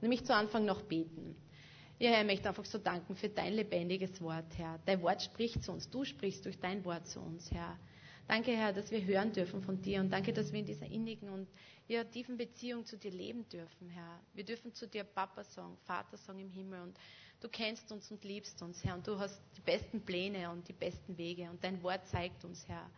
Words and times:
Und 0.00 0.04
ich 0.04 0.08
möchte 0.08 0.26
zu 0.26 0.34
Anfang 0.34 0.64
noch 0.64 0.82
beten. 0.82 1.36
Ja, 1.98 2.10
Herr, 2.10 2.20
ich 2.20 2.26
möchte 2.26 2.48
einfach 2.48 2.64
so 2.64 2.78
danken 2.78 3.16
für 3.16 3.28
dein 3.28 3.54
lebendiges 3.54 4.20
Wort, 4.22 4.56
Herr. 4.56 4.78
Dein 4.86 5.02
Wort 5.02 5.20
spricht 5.22 5.64
zu 5.64 5.72
uns. 5.72 5.90
Du 5.90 6.04
sprichst 6.04 6.44
durch 6.44 6.58
dein 6.60 6.84
Wort 6.84 7.06
zu 7.08 7.20
uns, 7.20 7.50
Herr. 7.50 7.76
Danke, 8.28 8.52
Herr, 8.52 8.72
dass 8.72 8.90
wir 8.90 9.04
hören 9.04 9.32
dürfen 9.32 9.62
von 9.62 9.80
dir 9.80 10.00
und 10.00 10.10
danke, 10.10 10.32
dass 10.34 10.52
wir 10.52 10.60
in 10.60 10.66
dieser 10.66 10.86
innigen 10.86 11.30
und 11.30 11.48
ja, 11.88 12.04
tiefen 12.04 12.36
Beziehung 12.36 12.84
zu 12.84 12.98
dir 12.98 13.10
leben 13.10 13.48
dürfen, 13.48 13.88
Herr. 13.88 14.20
Wir 14.34 14.44
dürfen 14.44 14.74
zu 14.74 14.86
dir 14.86 15.02
Papa 15.02 15.42
sagen, 15.44 15.78
Vater 15.84 16.18
sagen 16.18 16.38
im 16.38 16.50
Himmel 16.50 16.82
und 16.82 16.98
du 17.40 17.48
kennst 17.48 17.90
uns 17.90 18.10
und 18.10 18.22
liebst 18.24 18.60
uns, 18.62 18.84
Herr, 18.84 18.94
und 18.96 19.06
du 19.06 19.18
hast 19.18 19.40
die 19.56 19.62
besten 19.62 20.02
Pläne 20.02 20.50
und 20.50 20.68
die 20.68 20.74
besten 20.74 21.16
Wege 21.16 21.48
und 21.50 21.64
dein 21.64 21.82
Wort 21.82 22.06
zeigt 22.06 22.44
uns, 22.44 22.68
Herr. 22.68 22.90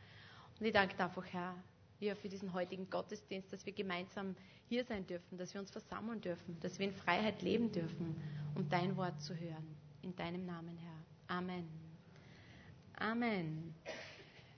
Und 0.59 0.67
ich 0.67 0.73
danke 0.73 0.97
dir 0.97 1.05
einfach, 1.05 1.25
Herr, 1.27 1.55
ja, 2.01 2.15
für 2.15 2.29
diesen 2.29 2.53
heutigen 2.53 2.89
Gottesdienst, 2.91 3.53
dass 3.53 3.65
wir 3.67 3.73
gemeinsam 3.73 4.35
hier 4.69 4.85
sein 4.85 5.07
dürfen, 5.07 5.37
dass 5.37 5.53
wir 5.55 5.61
uns 5.61 5.71
versammeln 5.71 6.21
dürfen, 6.21 6.59
dass 6.61 6.79
wir 6.79 6.87
in 6.87 6.95
Freiheit 6.95 7.43
leben 7.43 7.71
dürfen, 7.73 8.17
um 8.55 8.69
dein 8.69 8.97
Wort 8.97 9.21
zu 9.23 9.35
hören. 9.39 9.77
In 10.03 10.17
deinem 10.17 10.47
Namen, 10.47 10.77
Herr. 10.79 11.37
Amen. 11.37 11.69
Amen. 12.97 13.75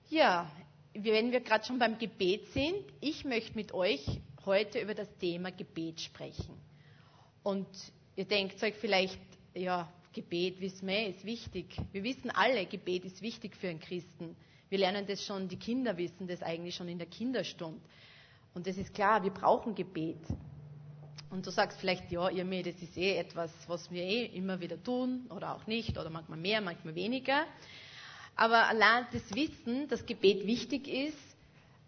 Ja, 0.09 0.51
wenn 0.95 1.33
wir 1.33 1.41
gerade 1.41 1.65
schon 1.65 1.79
beim 1.79 1.99
Gebet 1.99 2.47
sind, 2.49 2.85
ich 3.01 3.25
möchte 3.25 3.55
mit 3.55 3.73
euch 3.73 4.21
heute 4.45 4.81
über 4.81 4.95
das 4.95 5.09
Thema 5.19 5.51
Gebet 5.51 6.01
sprechen. 6.01 6.55
Und 7.43 7.67
ihr 8.17 8.25
denkt 8.25 8.63
euch 8.63 8.75
vielleicht, 8.75 9.19
ja, 9.55 9.93
Gebet, 10.13 10.61
wissen 10.61 10.87
wir, 10.87 11.09
ist 11.09 11.25
wichtig. 11.25 11.77
Wir 11.93 12.03
wissen 12.03 12.31
alle, 12.31 12.67
Gebet 12.67 13.05
ist 13.05 13.23
wichtig 13.23 13.57
für 13.57 13.69
einen 13.69 13.81
Christen. 13.81 14.37
Wir 14.73 14.79
lernen 14.79 15.07
das 15.07 15.23
schon, 15.23 15.49
die 15.49 15.59
Kinder 15.59 15.99
wissen 15.99 16.27
das 16.27 16.43
eigentlich 16.43 16.75
schon 16.75 16.89
in 16.89 16.97
der 16.97 17.07
Kinderstunde. 17.07 17.79
Und 18.55 18.67
es 18.67 18.79
ist 18.79 18.95
klar, 18.95 19.23
wir 19.23 19.31
brauchen 19.31 19.75
Gebet. 19.75 20.17
Und 21.29 21.47
du 21.47 21.51
sagst 21.51 21.79
vielleicht, 21.79 22.11
ja, 22.11 22.31
ihr 22.31 22.47
mir, 22.47 22.63
das 22.63 22.77
ist 22.77 22.97
eh 22.97 23.19
etwas, 23.19 23.51
was 23.67 23.91
wir 23.91 24.03
eh 24.03 24.25
immer 24.35 24.61
wieder 24.61 24.83
tun 24.83 25.27
oder 25.29 25.55
auch 25.55 25.67
nicht 25.67 25.99
oder 25.99 26.09
manchmal 26.09 26.39
mehr, 26.39 26.63
manchmal 26.63 26.95
weniger. 26.95 27.45
Aber 28.35 28.67
allein 28.67 29.05
das 29.13 29.35
Wissen, 29.35 29.89
dass 29.89 30.07
Gebet 30.07 30.47
wichtig 30.47 30.89
ist, 30.89 31.19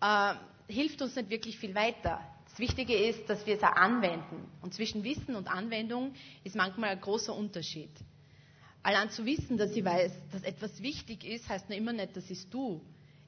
äh, 0.02 0.34
hilft 0.68 1.00
uns 1.00 1.16
nicht 1.16 1.30
wirklich 1.30 1.58
viel 1.58 1.74
weiter. 1.74 2.20
Das 2.50 2.58
Wichtige 2.58 2.94
ist, 2.94 3.30
dass 3.30 3.46
wir 3.46 3.54
es 3.54 3.62
auch 3.62 3.76
anwenden. 3.76 4.46
Und 4.60 4.74
zwischen 4.74 5.04
Wissen 5.04 5.36
und 5.36 5.48
Anwendung 5.48 6.12
ist 6.44 6.54
manchmal 6.54 6.90
ein 6.90 7.00
großer 7.00 7.34
Unterschied. 7.34 7.88
Allein 8.84 9.08
zu 9.08 9.24
wissen, 9.24 9.56
dass 9.56 9.74
ich 9.74 9.82
weiß, 9.82 10.12
dass 10.30 10.42
etwas 10.42 10.82
wichtig 10.82 11.24
ist, 11.24 11.48
heißt 11.48 11.70
noch 11.70 11.76
immer 11.76 11.94
nicht, 11.94 12.14
dass 12.16 12.30
ich 12.30 12.40
es 12.40 12.50
tue. 12.50 12.82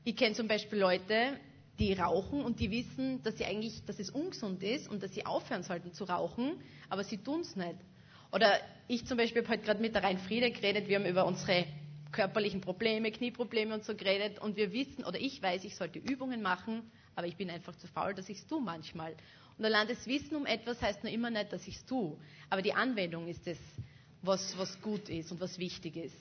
Ich 0.05 0.15
kenne 0.15 0.35
zum 0.35 0.49
Beispiel 0.49 0.79
Leute, 0.79 1.41
die 1.79 1.95
rauchen 1.95 2.45
und 2.45 2.61
die 2.61 2.71
wissen, 2.71 3.23
dass 3.23 3.39
sie 3.39 3.47
eigentlich, 3.47 3.83
dass 3.87 3.99
es 3.99 4.11
ungesund 4.11 4.63
ist 4.63 4.87
und 4.87 5.03
dass 5.03 5.15
sie 5.15 5.25
aufhören 5.25 5.63
sollten 5.63 5.95
zu 5.95 6.05
rauchen, 6.05 6.61
aber 6.91 7.05
sie 7.05 7.17
tun 7.17 7.41
es 7.41 7.57
nicht. 7.57 7.77
Oder 8.33 8.61
ich 8.87 9.07
zum 9.07 9.17
Beispiel 9.17 9.43
habe 9.43 9.55
heute 9.55 9.63
gerade 9.65 9.81
mit 9.81 9.95
der 9.95 10.03
Rhein 10.03 10.19
Friede 10.19 10.51
geredet, 10.51 10.89
wir 10.89 10.99
haben 10.99 11.07
über 11.07 11.25
unsere 11.25 11.65
körperlichen 12.13 12.61
Probleme, 12.61 13.11
Knieprobleme 13.11 13.73
und 13.73 13.83
so 13.83 13.95
geredet 13.95 14.39
und 14.39 14.57
wir 14.57 14.73
wissen, 14.75 15.05
oder 15.07 15.19
ich 15.19 15.41
weiß, 15.43 15.65
ich 15.65 15.75
sollte 15.75 15.99
Übungen 15.99 16.43
machen, 16.43 16.83
aber 17.15 17.29
ich 17.29 17.37
bin 17.37 17.49
einfach 17.49 17.75
zu 17.77 17.87
faul, 17.87 18.13
dass 18.13 18.29
ich 18.29 18.41
es 18.41 18.47
tue 18.47 18.61
manchmal. 18.61 19.15
Und 19.57 19.65
allein 19.65 19.89
das 19.89 20.07
Wissen 20.07 20.37
um 20.37 20.45
etwas 20.45 20.83
heißt 20.83 21.03
nur 21.03 21.13
immer 21.13 21.31
nicht, 21.31 21.51
dass 21.51 21.67
ich 21.67 21.77
es 21.77 21.87
tue. 21.87 22.19
Aber 22.51 22.61
die 22.61 22.75
Anwendung 22.75 23.27
ist 23.27 23.47
es, 23.47 23.57
was, 24.23 24.57
was 24.59 24.81
gut 24.81 25.09
ist 25.09 25.33
und 25.33 25.41
was 25.41 25.59
wichtig 25.59 25.97
ist. 25.97 26.17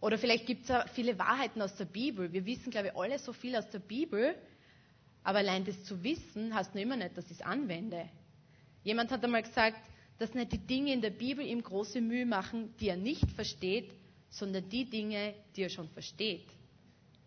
Oder 0.00 0.18
vielleicht 0.18 0.46
gibt 0.46 0.62
es 0.62 0.68
ja 0.68 0.86
viele 0.94 1.18
Wahrheiten 1.18 1.62
aus 1.62 1.74
der 1.76 1.86
Bibel. 1.86 2.32
Wir 2.32 2.44
wissen, 2.44 2.70
glaube 2.70 2.88
ich, 2.88 2.96
alle 2.96 3.18
so 3.18 3.32
viel 3.32 3.56
aus 3.56 3.68
der 3.70 3.78
Bibel, 3.78 4.34
aber 5.24 5.38
allein 5.38 5.64
das 5.64 5.82
zu 5.84 6.02
wissen, 6.04 6.54
heißt 6.54 6.74
nur 6.74 6.82
immer 6.82 6.96
nicht, 6.96 7.16
dass 7.16 7.24
ich 7.26 7.38
es 7.38 7.42
anwende. 7.42 8.08
Jemand 8.84 9.10
hat 9.10 9.24
einmal 9.24 9.42
gesagt, 9.42 9.80
dass 10.18 10.34
nicht 10.34 10.52
die 10.52 10.58
Dinge 10.58 10.92
in 10.92 11.00
der 11.00 11.10
Bibel 11.10 11.44
ihm 11.44 11.62
große 11.62 12.00
Mühe 12.00 12.26
machen, 12.26 12.74
die 12.78 12.88
er 12.88 12.96
nicht 12.96 13.30
versteht, 13.32 13.90
sondern 14.30 14.68
die 14.68 14.84
Dinge, 14.84 15.34
die 15.56 15.62
er 15.62 15.68
schon 15.70 15.88
versteht. 15.88 16.46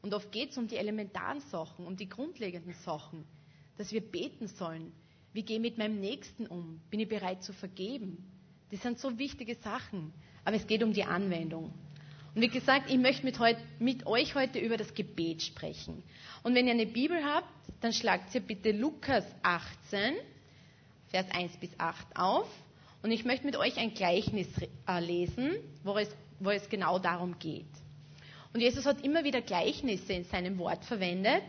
Und 0.02 0.14
oft 0.14 0.32
geht 0.32 0.52
es 0.52 0.58
um 0.58 0.68
die 0.68 0.78
elementaren 0.78 1.42
Sachen, 1.42 1.86
um 1.86 1.98
die 1.98 2.08
grundlegenden 2.08 2.74
Sachen, 2.86 3.26
dass 3.78 3.92
wir 3.92 4.02
beten 4.02 4.48
sollen. 4.48 4.94
Wie 5.34 5.44
gehe 5.44 5.58
ich 5.58 5.62
mit 5.62 5.78
meinem 5.78 6.00
Nächsten 6.00 6.48
um? 6.48 6.80
Bin 6.90 7.00
ich 7.00 7.10
bereit 7.10 7.44
zu 7.44 7.54
vergeben? 7.54 8.26
Das 8.72 8.82
sind 8.82 9.00
so 9.00 9.18
wichtige 9.18 9.56
Sachen. 9.56 10.14
Aber 10.46 10.56
es 10.56 10.68
geht 10.68 10.84
um 10.84 10.94
die 10.94 11.04
Anwendung. 11.04 11.74
Und 12.36 12.42
wie 12.42 12.48
gesagt, 12.50 12.90
ich 12.90 12.98
möchte 12.98 13.26
mit, 13.26 13.40
heut, 13.40 13.58
mit, 13.80 14.06
euch 14.06 14.36
heute 14.36 14.60
über 14.60 14.78
das 14.78 14.94
Gebet 14.94 15.42
sprechen. 15.42 16.04
Und 16.44 16.56
wenn 16.56 16.68
ihr 16.68 16.74
eine 16.74 16.86
Bibel 16.86 17.24
habt, 17.24 17.48
dann 17.82 17.92
schlagt 17.94 18.34
ihr 18.36 18.42
bitte 18.42 18.72
Lukas 18.72 19.26
18, 19.42 20.16
Vers 21.08 21.26
1 21.32 21.58
bis 21.58 21.72
8 21.80 22.16
auf. 22.16 22.48
Und 23.02 23.12
ich 23.12 23.26
möchte 23.26 23.46
mit 23.46 23.56
euch 23.56 23.78
ein 23.78 23.94
Gleichnis 23.94 24.48
äh, 24.88 25.00
lesen, 25.00 25.56
wo 25.84 25.98
es, 25.98 26.10
wo 26.40 26.52
es 26.52 26.70
genau 26.70 27.00
darum 27.00 27.40
geht. 27.40 27.66
Und 28.54 28.62
Jesus 28.62 28.86
hat 28.86 29.04
immer 29.04 29.24
wieder 29.24 29.42
Gleichnisse 29.42 30.14
in 30.14 30.26
seinem 30.26 30.58
Wort 30.58 30.84
verwendet, 30.86 31.44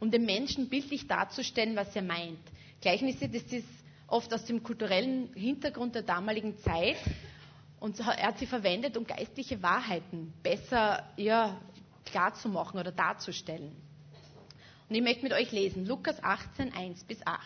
um 0.00 0.10
den 0.10 0.24
Menschen 0.24 0.68
bildlich 0.68 1.06
darzustellen, 1.06 1.76
was 1.76 1.94
er 1.94 2.02
meint. 2.02 2.38
Gleichnisse, 2.80 3.28
das 3.28 3.42
ist 3.44 3.66
oft 4.06 4.32
aus 4.32 4.44
dem 4.44 4.62
kulturellen 4.62 5.32
Hintergrund 5.34 5.94
der 5.94 6.02
damaligen 6.02 6.56
Zeit 6.58 6.96
und 7.80 7.98
er 8.00 8.28
hat 8.28 8.38
sie 8.38 8.46
verwendet, 8.46 8.96
um 8.96 9.06
geistliche 9.06 9.62
Wahrheiten 9.62 10.32
besser 10.42 11.06
ja, 11.16 11.60
klarzumachen 12.04 12.80
oder 12.80 12.92
darzustellen. 12.92 13.76
Und 14.88 14.94
ich 14.94 15.02
möchte 15.02 15.22
mit 15.22 15.32
euch 15.32 15.50
lesen, 15.52 15.86
Lukas 15.86 16.22
18, 16.22 16.72
1 16.74 17.04
bis 17.04 17.26
8. 17.26 17.40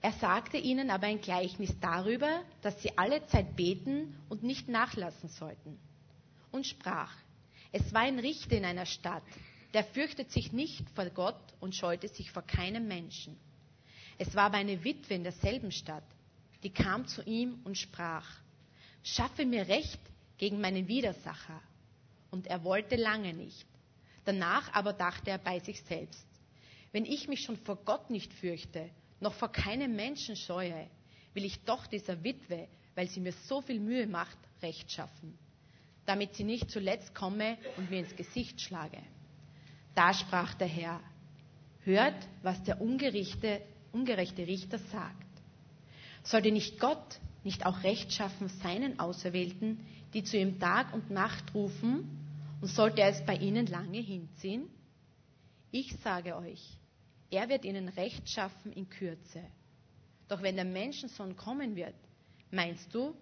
Er 0.00 0.12
sagte 0.12 0.56
ihnen 0.56 0.90
aber 0.90 1.06
ein 1.06 1.20
Gleichnis 1.20 1.74
darüber, 1.80 2.42
dass 2.62 2.80
sie 2.82 2.96
alle 2.96 3.26
Zeit 3.26 3.56
beten 3.56 4.16
und 4.28 4.42
nicht 4.42 4.68
nachlassen 4.68 5.28
sollten. 5.28 5.78
Und 6.50 6.66
sprach, 6.66 7.12
es 7.72 7.92
war 7.92 8.02
ein 8.02 8.18
Richter 8.18 8.56
in 8.56 8.64
einer 8.64 8.86
Stadt, 8.86 9.22
der 9.74 9.84
fürchtet 9.84 10.30
sich 10.30 10.52
nicht 10.52 10.88
vor 10.90 11.06
Gott 11.06 11.40
und 11.60 11.74
scheute 11.74 12.08
sich 12.08 12.30
vor 12.30 12.42
keinem 12.42 12.86
Menschen. 12.88 13.36
Es 14.18 14.34
war 14.34 14.44
aber 14.44 14.56
eine 14.58 14.82
Witwe 14.84 15.14
in 15.14 15.22
derselben 15.22 15.70
Stadt, 15.70 16.04
die 16.62 16.70
kam 16.70 17.06
zu 17.06 17.22
ihm 17.22 17.60
und 17.64 17.78
sprach, 17.78 18.26
schaffe 19.02 19.46
mir 19.46 19.68
Recht 19.68 20.00
gegen 20.38 20.60
meinen 20.60 20.88
Widersacher. 20.88 21.60
Und 22.30 22.46
er 22.46 22.62
wollte 22.64 22.96
lange 22.96 23.32
nicht. 23.32 23.66
Danach 24.24 24.72
aber 24.74 24.92
dachte 24.92 25.30
er 25.30 25.38
bei 25.38 25.60
sich 25.60 25.80
selbst, 25.82 26.26
wenn 26.92 27.04
ich 27.04 27.28
mich 27.28 27.42
schon 27.42 27.56
vor 27.56 27.76
Gott 27.84 28.10
nicht 28.10 28.32
fürchte, 28.34 28.90
noch 29.20 29.34
vor 29.34 29.50
keinem 29.50 29.94
Menschen 29.94 30.36
scheue, 30.36 30.88
will 31.34 31.44
ich 31.44 31.60
doch 31.64 31.86
dieser 31.86 32.22
Witwe, 32.24 32.68
weil 32.94 33.08
sie 33.08 33.20
mir 33.20 33.32
so 33.32 33.60
viel 33.60 33.80
Mühe 33.80 34.06
macht, 34.06 34.36
Recht 34.60 34.90
schaffen, 34.90 35.38
damit 36.04 36.34
sie 36.34 36.42
nicht 36.42 36.70
zuletzt 36.70 37.14
komme 37.14 37.56
und 37.76 37.90
mir 37.90 38.00
ins 38.00 38.16
Gesicht 38.16 38.60
schlage. 38.60 38.98
Da 39.94 40.12
sprach 40.12 40.54
der 40.54 40.66
Herr, 40.66 41.00
hört, 41.84 42.28
was 42.42 42.60
der 42.64 42.80
ungerechte, 42.80 43.62
ungerechte 43.92 44.46
Richter 44.46 44.78
sagt. 44.78 45.26
Sollte 46.22 46.50
nicht 46.50 46.78
Gott 46.78 47.20
nicht 47.44 47.64
auch 47.64 47.82
Recht 47.82 48.12
schaffen 48.12 48.48
seinen 48.62 48.98
Auserwählten, 48.98 49.80
die 50.12 50.24
zu 50.24 50.36
ihm 50.36 50.58
Tag 50.58 50.92
und 50.92 51.10
Nacht 51.10 51.54
rufen, 51.54 52.08
und 52.60 52.68
sollte 52.68 53.02
er 53.02 53.10
es 53.10 53.24
bei 53.24 53.36
ihnen 53.36 53.66
lange 53.66 54.00
hinziehen? 54.00 54.68
Ich 55.70 55.96
sage 56.02 56.36
euch, 56.36 56.60
er 57.30 57.48
wird 57.48 57.64
ihnen 57.64 57.88
Recht 57.88 58.28
schaffen 58.28 58.72
in 58.72 58.88
Kürze. 58.90 59.44
Doch 60.28 60.42
wenn 60.42 60.56
der 60.56 60.64
Menschensohn 60.64 61.36
kommen 61.36 61.76
wird, 61.76 61.94
meinst 62.50 62.92
du, 62.94 63.14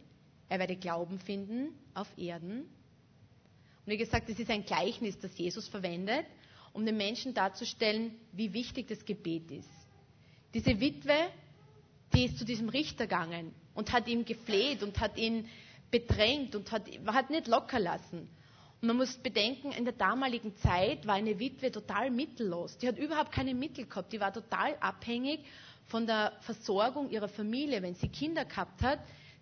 er 0.48 0.58
werde 0.58 0.76
Glauben 0.76 1.18
finden 1.18 1.68
auf 1.92 2.08
Erden? 2.16 2.60
Und 2.62 3.92
wie 3.92 3.98
gesagt, 3.98 4.28
das 4.28 4.38
ist 4.38 4.50
ein 4.50 4.64
Gleichnis, 4.64 5.18
das 5.18 5.36
Jesus 5.36 5.68
verwendet, 5.68 6.24
um 6.72 6.86
den 6.86 6.96
Menschen 6.96 7.34
darzustellen, 7.34 8.12
wie 8.32 8.52
wichtig 8.52 8.88
das 8.88 9.04
Gebet 9.04 9.50
ist. 9.50 9.85
Diese 10.56 10.80
Witwe, 10.80 11.12
die 12.14 12.24
ist 12.24 12.38
zu 12.38 12.46
diesem 12.46 12.70
Richter 12.70 13.06
gegangen 13.06 13.54
und 13.74 13.92
hat 13.92 14.08
ihm 14.08 14.24
gefleht 14.24 14.82
und 14.82 14.98
hat 15.00 15.18
ihn 15.18 15.46
bedrängt 15.90 16.54
und 16.54 16.72
hat, 16.72 16.84
hat 17.08 17.28
nicht 17.28 17.46
locker 17.46 17.78
lassen. 17.78 18.26
Und 18.80 18.88
man 18.88 18.96
muss 18.96 19.18
bedenken, 19.18 19.72
in 19.72 19.84
der 19.84 19.92
damaligen 19.92 20.56
Zeit 20.56 21.06
war 21.06 21.16
eine 21.16 21.38
Witwe 21.38 21.70
total 21.70 22.10
mittellos. 22.10 22.78
Die 22.78 22.88
hat 22.88 22.96
überhaupt 22.96 23.32
keine 23.32 23.54
Mittel 23.54 23.84
gehabt. 23.84 24.10
Die 24.14 24.18
war 24.18 24.32
total 24.32 24.76
abhängig 24.80 25.40
von 25.88 26.06
der 26.06 26.32
Versorgung 26.40 27.10
ihrer 27.10 27.28
Familie. 27.28 27.82
Wenn 27.82 27.94
sie 27.94 28.08
Kinder 28.08 28.46
gehabt 28.46 28.80
hat, 28.80 29.00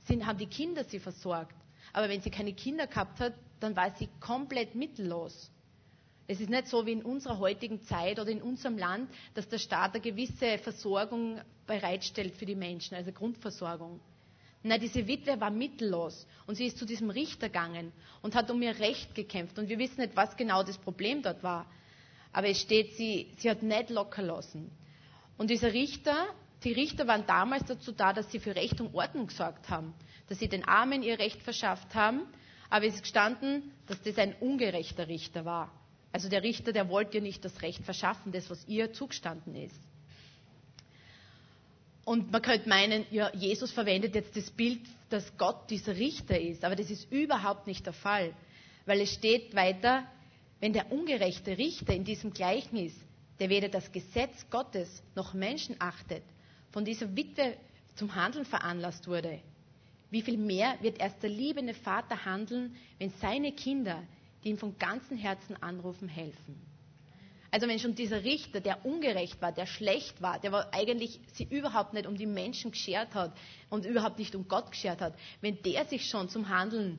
sind, 0.09 0.27
haben 0.27 0.39
die 0.39 0.49
Kinder 0.49 0.83
sie 0.83 0.99
versorgt. 0.99 1.55
Aber 1.93 2.09
wenn 2.09 2.23
sie 2.23 2.31
keine 2.31 2.55
Kinder 2.55 2.89
gehabt 2.89 3.21
hat, 3.21 3.35
dann 3.61 3.77
war 3.77 3.94
sie 3.94 4.09
komplett 4.19 4.75
mittellos. 4.75 5.49
Es 6.26 6.41
ist 6.41 6.49
nicht 6.49 6.69
so 6.69 6.87
wie 6.87 6.93
in 6.93 7.03
unserer 7.03 7.38
heutigen 7.38 7.82
Zeit 7.82 8.19
oder 8.19 8.31
in 8.31 8.41
unserem 8.41 8.79
Land, 8.79 9.11
dass 9.35 9.49
der 9.49 9.59
Staat 9.59 9.93
eine 9.94 10.00
gewisse 10.03 10.56
Versorgung 10.59 11.41
bereitstellt 11.67 12.35
für 12.35 12.47
die 12.47 12.55
Menschen, 12.55 12.94
also 12.94 13.12
Grundversorgung. 13.12 14.00
Nein, 14.62 14.81
diese 14.81 15.06
Witwe 15.06 15.38
war 15.41 15.50
mittellos 15.50 16.26
und 16.47 16.55
sie 16.55 16.65
ist 16.67 16.79
zu 16.79 16.87
diesem 16.87 17.11
Richter 17.11 17.49
gegangen 17.49 17.93
und 18.23 18.35
hat 18.35 18.50
um 18.50 18.62
ihr 18.62 18.79
Recht 18.79 19.15
gekämpft. 19.15 19.59
Und 19.59 19.69
wir 19.69 19.79
wissen 19.79 20.00
nicht, 20.00 20.17
was 20.17 20.35
genau 20.38 20.62
das 20.62 20.79
Problem 20.79 21.21
dort 21.21 21.43
war. 21.43 21.67
Aber 22.32 22.49
es 22.49 22.61
steht, 22.62 22.94
sie, 22.94 23.31
sie 23.37 23.50
hat 23.50 23.62
nicht 23.62 23.91
locker 23.91 24.23
lassen. 24.23 24.70
Und 25.37 25.50
dieser 25.50 25.75
Richter, 25.75 26.17
die 26.65 26.73
Richter 26.73 27.06
waren 27.06 27.27
damals 27.27 27.67
dazu 27.67 27.93
da, 27.93 28.15
dass 28.15 28.31
sie 28.32 28.38
für 28.41 28.56
Recht 28.56 28.81
und 28.81 28.94
Ordnung 28.94 29.27
gesorgt 29.27 29.69
haben, 29.69 29.93
dass 30.29 30.38
sie 30.38 30.49
den 30.49 30.65
Armen 30.65 31.03
ihr 31.03 31.19
Recht 31.19 31.43
verschafft 31.43 31.94
haben, 31.94 32.23
aber 32.70 32.87
es 32.87 32.94
ist 32.94 33.03
gestanden, 33.03 33.70
dass 33.87 34.00
das 34.00 34.17
ein 34.17 34.35
ungerechter 34.41 35.09
Richter 35.09 35.44
war. 35.44 35.70
Also 36.15 36.29
der 36.29 36.45
Richter, 36.45 36.73
der 36.73 36.89
wollte 36.89 37.17
ihr 37.17 37.23
nicht 37.23 37.45
das 37.45 37.61
Recht 37.61 37.85
verschaffen, 37.85 38.31
das, 38.31 38.49
was 38.49 38.65
ihr 38.69 38.93
zugestanden 38.93 39.57
ist. 39.57 39.81
Und 42.05 42.31
man 42.31 42.41
könnte 42.41 42.69
meinen, 42.69 43.05
ja, 43.11 43.35
Jesus 43.35 43.73
verwendet 43.73 44.15
jetzt 44.15 44.37
das 44.37 44.49
Bild, 44.53 44.79
dass 45.11 45.37
Gott 45.39 45.69
dieser 45.71 45.97
Richter 45.97 46.41
ist, 46.41 46.63
aber 46.65 46.77
das 46.77 46.89
ist 46.89 47.11
überhaupt 47.11 47.67
nicht 47.67 47.85
der 47.85 47.95
Fall, 47.95 48.33
weil 48.87 49.01
es 49.01 49.13
steht 49.13 49.57
weiter, 49.57 50.05
wenn 50.61 50.73
der 50.73 50.93
ungerechte 50.93 51.59
Richter 51.59 51.93
in 51.93 52.05
diesem 52.05 52.33
Gleichnis, 52.33 52.95
der 53.41 53.49
weder 53.49 53.69
das 53.69 53.91
Gesetz 53.91 54.49
Gottes 54.51 55.03
noch 55.17 55.35
Menschen 55.35 55.75
achtet, 55.81 56.23
von 56.71 56.85
dieser 56.85 57.17
Witwe 57.17 57.57
zum 57.97 58.15
Handeln 58.15 58.45
veranlasst 58.45 59.09
wurde, 59.09 59.41
wie 60.13 60.23
viel 60.23 60.37
mehr 60.37 60.77
wird 60.81 61.01
erst 61.01 61.21
der 61.25 61.31
liebende 61.31 61.75
Vater 61.75 62.25
handeln, 62.25 62.77
wenn 63.01 63.11
seine 63.21 63.51
Kinder, 63.51 64.05
die 64.44 64.50
ihn 64.50 64.58
von 64.58 64.79
ganzem 64.79 65.17
Herzen 65.17 65.61
anrufen, 65.62 66.08
helfen? 66.08 66.61
Also 67.55 67.69
wenn 67.69 67.79
schon 67.79 67.94
dieser 67.94 68.25
Richter, 68.25 68.61
der 68.61 68.85
ungerecht 68.85 69.41
war, 69.41 69.52
der 69.52 69.67
schlecht 69.67 70.20
war, 70.20 70.41
der 70.41 70.75
eigentlich 70.75 71.20
sich 71.35 71.49
überhaupt 71.52 71.94
nicht 71.94 72.06
um 72.06 72.17
die 72.17 72.26
Menschen 72.26 72.73
geschert 72.73 73.14
hat 73.14 73.32
und 73.70 73.87
überhaupt 73.87 74.19
nicht 74.19 74.35
um 74.35 74.49
Gott 74.49 74.73
geschert 74.73 75.00
hat, 75.00 75.14
wenn 75.41 75.62
der 75.62 75.85
sich 75.85 76.08
schon 76.08 76.29
zum 76.29 76.49
Handeln, 76.49 76.99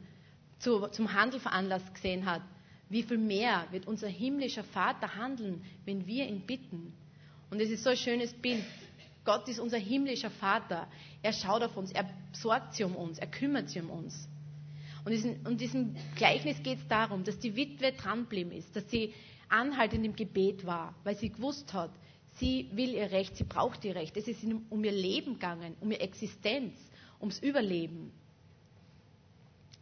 zu, 0.60 0.88
zum 0.88 1.12
Handel 1.12 1.42
veranlasst 1.42 1.94
gesehen 1.94 2.26
hat, 2.26 2.42
wie 2.88 3.04
viel 3.04 3.18
mehr 3.18 3.66
wird 3.72 3.86
unser 3.86 4.08
himmlischer 4.08 4.64
Vater 4.64 5.16
handeln, 5.16 5.62
wenn 5.84 6.08
wir 6.08 6.26
ihn 6.26 6.46
bitten? 6.46 6.94
Und 7.52 7.60
es 7.60 7.70
ist 7.70 7.84
so 7.84 7.90
ein 7.90 7.98
schönes 7.98 8.34
Bild. 8.34 8.64
Gott 9.26 9.50
ist 9.50 9.60
unser 9.60 9.78
himmlischer 9.78 10.30
Vater. 10.30 10.88
Er 11.22 11.34
schaut 11.34 11.64
auf 11.64 11.76
uns, 11.76 11.92
er 11.92 12.10
sorgt 12.32 12.76
sich 12.76 12.86
um 12.86 12.96
uns, 12.96 13.20
er 13.20 13.28
kümmert 13.28 13.68
sich 13.68 13.82
um 13.82 13.90
uns. 13.90 14.30
Und 15.06 15.12
in, 15.14 15.46
und 15.46 15.62
diesem 15.62 15.96
Gleichnis 16.16 16.62
geht 16.64 16.80
es 16.80 16.88
darum, 16.88 17.24
dass 17.24 17.38
die 17.38 17.56
Witwe 17.56 17.92
dranbleiben 17.94 18.52
ist, 18.52 18.76
dass 18.76 18.90
sie 18.90 19.14
anhaltend 19.48 20.04
im 20.04 20.16
Gebet 20.16 20.66
war, 20.66 20.96
weil 21.04 21.16
sie 21.16 21.30
gewusst 21.30 21.74
hat, 21.74 21.92
sie 22.40 22.70
will 22.74 22.94
ihr 22.94 23.12
Recht, 23.12 23.38
sie 23.38 23.44
braucht 23.44 23.86
ihr 23.86 23.96
Recht. 23.96 24.18
Es 24.18 24.28
ist 24.28 24.44
um 24.44 24.84
ihr 24.84 24.92
Leben 24.92 25.34
gegangen, 25.34 25.76
um 25.80 25.92
ihre 25.92 26.02
Existenz, 26.02 26.74
ums 27.20 27.40
Überleben. 27.40 28.12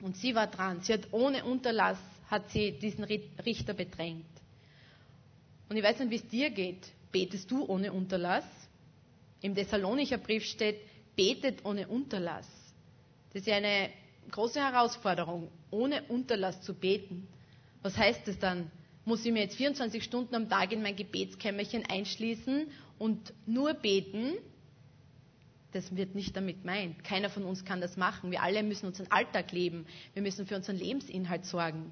Und 0.02 0.18
sie 0.18 0.36
war 0.36 0.48
dran. 0.48 0.81
Sie 0.81 0.94
hat 0.94 1.08
ohne 1.12 1.46
Unterlass 1.46 1.98
hat 2.30 2.50
sie 2.50 2.74
diesen 2.74 3.04
Richter 3.04 3.74
bedrängt. 3.74 4.25
Und 5.70 5.78
ich 5.78 5.84
weiß 5.84 6.00
nicht, 6.00 6.10
wie 6.10 6.16
es 6.16 6.28
dir 6.28 6.50
geht. 6.50 6.92
Betest 7.12 7.50
du 7.50 7.66
ohne 7.66 7.94
Unterlass? 7.94 8.46
Im 9.42 9.56
Thessalonicher 9.56 10.18
Brief 10.18 10.44
steht, 10.44 10.80
betet 11.16 11.64
ohne 11.64 11.88
Unterlass. 11.88 12.48
Das 13.31 13.42
ist 13.42 13.48
ja 13.48 13.56
eine 13.56 13.90
große 14.31 14.60
Herausforderung, 14.60 15.50
ohne 15.72 16.04
Unterlass 16.04 16.62
zu 16.62 16.74
beten. 16.74 17.28
Was 17.81 17.98
heißt 17.98 18.28
das 18.28 18.40
dann? 18.40 18.72
Muss 19.06 19.25
ich 19.25 19.31
mir 19.34 19.42
jetzt 19.42 19.56
24 19.58 20.04
Stunden 20.04 20.34
am 20.36 20.50
Tag 20.50 20.72
in 20.72 20.81
mein 20.81 20.96
Gebetskämmerchen 20.96 21.84
einschließen 21.90 22.68
und 23.00 23.34
nur 23.46 23.74
beten? 23.74 24.34
Das 25.74 25.96
wird 25.96 26.16
nicht 26.16 26.36
damit 26.38 26.62
gemeint. 26.62 27.04
Keiner 27.04 27.30
von 27.30 27.44
uns 27.44 27.66
kann 27.66 27.81
das 27.81 27.98
machen. 27.98 28.31
Wir 28.31 28.42
alle 28.44 28.64
müssen 28.64 28.86
unseren 28.86 29.08
Alltag 29.12 29.52
leben. 29.52 29.86
Wir 30.14 30.22
müssen 30.22 30.46
für 30.46 30.56
unseren 30.56 30.78
Lebensinhalt 30.78 31.46
sorgen. 31.46 31.92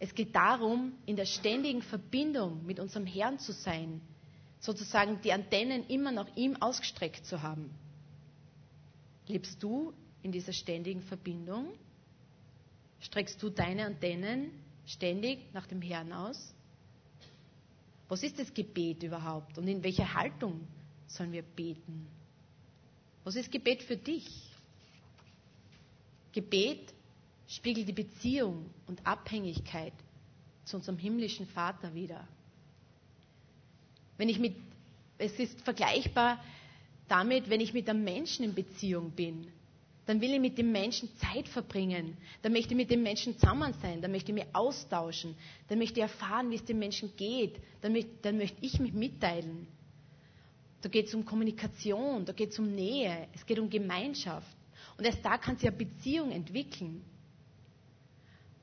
Es 0.00 0.14
geht 0.16 0.34
darum, 0.34 0.94
in 1.06 1.14
der 1.14 1.26
ständigen 1.26 1.82
Verbindung 1.82 2.66
mit 2.66 2.80
unserem 2.80 3.06
Herrn 3.06 3.38
zu 3.38 3.52
sein, 3.52 4.00
sozusagen 4.58 5.20
die 5.22 5.32
Antennen 5.32 5.86
immer 5.86 6.10
nach 6.10 6.26
ihm 6.34 6.56
ausgestreckt 6.60 7.24
zu 7.24 7.42
haben. 7.42 7.70
Lebst 9.28 9.62
du 9.62 9.92
in 10.22 10.32
dieser 10.32 10.52
ständigen 10.52 11.02
Verbindung? 11.02 11.72
Streckst 13.00 13.42
du 13.42 13.50
deine 13.50 13.86
Antennen 13.86 14.50
ständig 14.86 15.52
nach 15.52 15.66
dem 15.66 15.82
Herrn 15.82 16.12
aus? 16.12 16.54
Was 18.08 18.22
ist 18.22 18.38
das 18.38 18.52
Gebet 18.52 19.02
überhaupt 19.02 19.58
und 19.58 19.66
in 19.66 19.82
welcher 19.82 20.14
Haltung 20.14 20.66
sollen 21.06 21.32
wir 21.32 21.42
beten? 21.42 22.06
Was 23.24 23.36
ist 23.36 23.50
Gebet 23.50 23.82
für 23.82 23.96
dich? 23.96 24.28
Gebet 26.32 26.92
spiegelt 27.48 27.88
die 27.88 27.92
Beziehung 27.92 28.70
und 28.86 29.06
Abhängigkeit 29.06 29.92
zu 30.64 30.76
unserem 30.76 30.98
himmlischen 30.98 31.46
Vater 31.46 31.94
wider. 31.94 32.26
Wenn 34.16 34.28
ich 34.28 34.38
mit, 34.38 34.56
es 35.18 35.38
ist 35.38 35.60
vergleichbar 35.62 36.42
damit, 37.08 37.50
wenn 37.50 37.60
ich 37.60 37.74
mit 37.74 37.88
einem 37.88 38.04
Menschen 38.04 38.44
in 38.44 38.54
Beziehung 38.54 39.10
bin, 39.10 39.48
dann 40.06 40.20
will 40.20 40.32
ich 40.32 40.40
mit 40.40 40.58
dem 40.58 40.72
Menschen 40.72 41.08
Zeit 41.16 41.48
verbringen, 41.48 42.16
dann 42.42 42.52
möchte 42.52 42.70
ich 42.72 42.76
mit 42.76 42.90
dem 42.90 43.02
Menschen 43.02 43.38
zusammen 43.38 43.72
sein, 43.80 44.02
dann 44.02 44.10
möchte 44.10 44.32
ich 44.32 44.34
mich 44.34 44.54
austauschen, 44.54 45.36
dann 45.68 45.78
möchte 45.78 46.00
ich 46.00 46.02
erfahren, 46.02 46.50
wie 46.50 46.56
es 46.56 46.64
dem 46.64 46.78
Menschen 46.78 47.14
geht, 47.16 47.56
dann 47.80 47.92
möchte, 47.92 48.10
dann 48.22 48.36
möchte 48.38 48.58
ich 48.64 48.80
mich 48.80 48.92
mitteilen. 48.92 49.66
Da 50.80 50.88
geht 50.88 51.06
es 51.06 51.14
um 51.14 51.24
Kommunikation, 51.24 52.24
da 52.24 52.32
geht 52.32 52.50
es 52.50 52.58
um 52.58 52.74
Nähe, 52.74 53.28
es 53.34 53.46
geht 53.46 53.60
um 53.60 53.70
Gemeinschaft. 53.70 54.56
Und 54.98 55.04
erst 55.04 55.24
da 55.24 55.38
kann 55.38 55.56
sich 55.56 55.68
eine 55.68 55.76
Beziehung 55.76 56.32
entwickeln. 56.32 57.04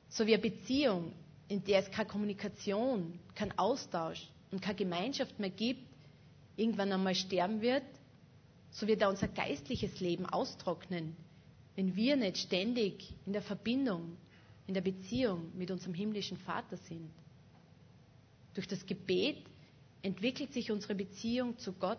So 0.08 0.26
wie 0.26 0.34
eine 0.34 0.42
Beziehung, 0.42 1.12
in 1.48 1.64
der 1.64 1.78
es 1.78 1.90
keine 1.90 2.08
Kommunikation, 2.08 3.18
kein 3.34 3.58
Austausch, 3.58 4.28
und 4.50 4.60
keine 4.60 4.76
Gemeinschaft 4.76 5.38
mehr 5.38 5.50
gibt, 5.50 5.82
irgendwann 6.56 6.92
einmal 6.92 7.14
sterben 7.14 7.60
wird, 7.60 7.84
so 8.70 8.86
wird 8.86 9.02
auch 9.02 9.10
unser 9.10 9.28
geistliches 9.28 10.00
Leben 10.00 10.26
austrocknen, 10.26 11.16
wenn 11.76 11.94
wir 11.96 12.16
nicht 12.16 12.38
ständig 12.38 13.14
in 13.26 13.32
der 13.32 13.42
Verbindung, 13.42 14.16
in 14.66 14.74
der 14.74 14.80
Beziehung 14.80 15.50
mit 15.56 15.70
unserem 15.70 15.94
himmlischen 15.94 16.36
Vater 16.38 16.76
sind. 16.76 17.10
Durch 18.54 18.68
das 18.68 18.84
Gebet 18.86 19.38
entwickelt 20.02 20.52
sich 20.52 20.70
unsere 20.70 20.94
Beziehung 20.94 21.58
zu 21.58 21.72
Gott 21.72 21.98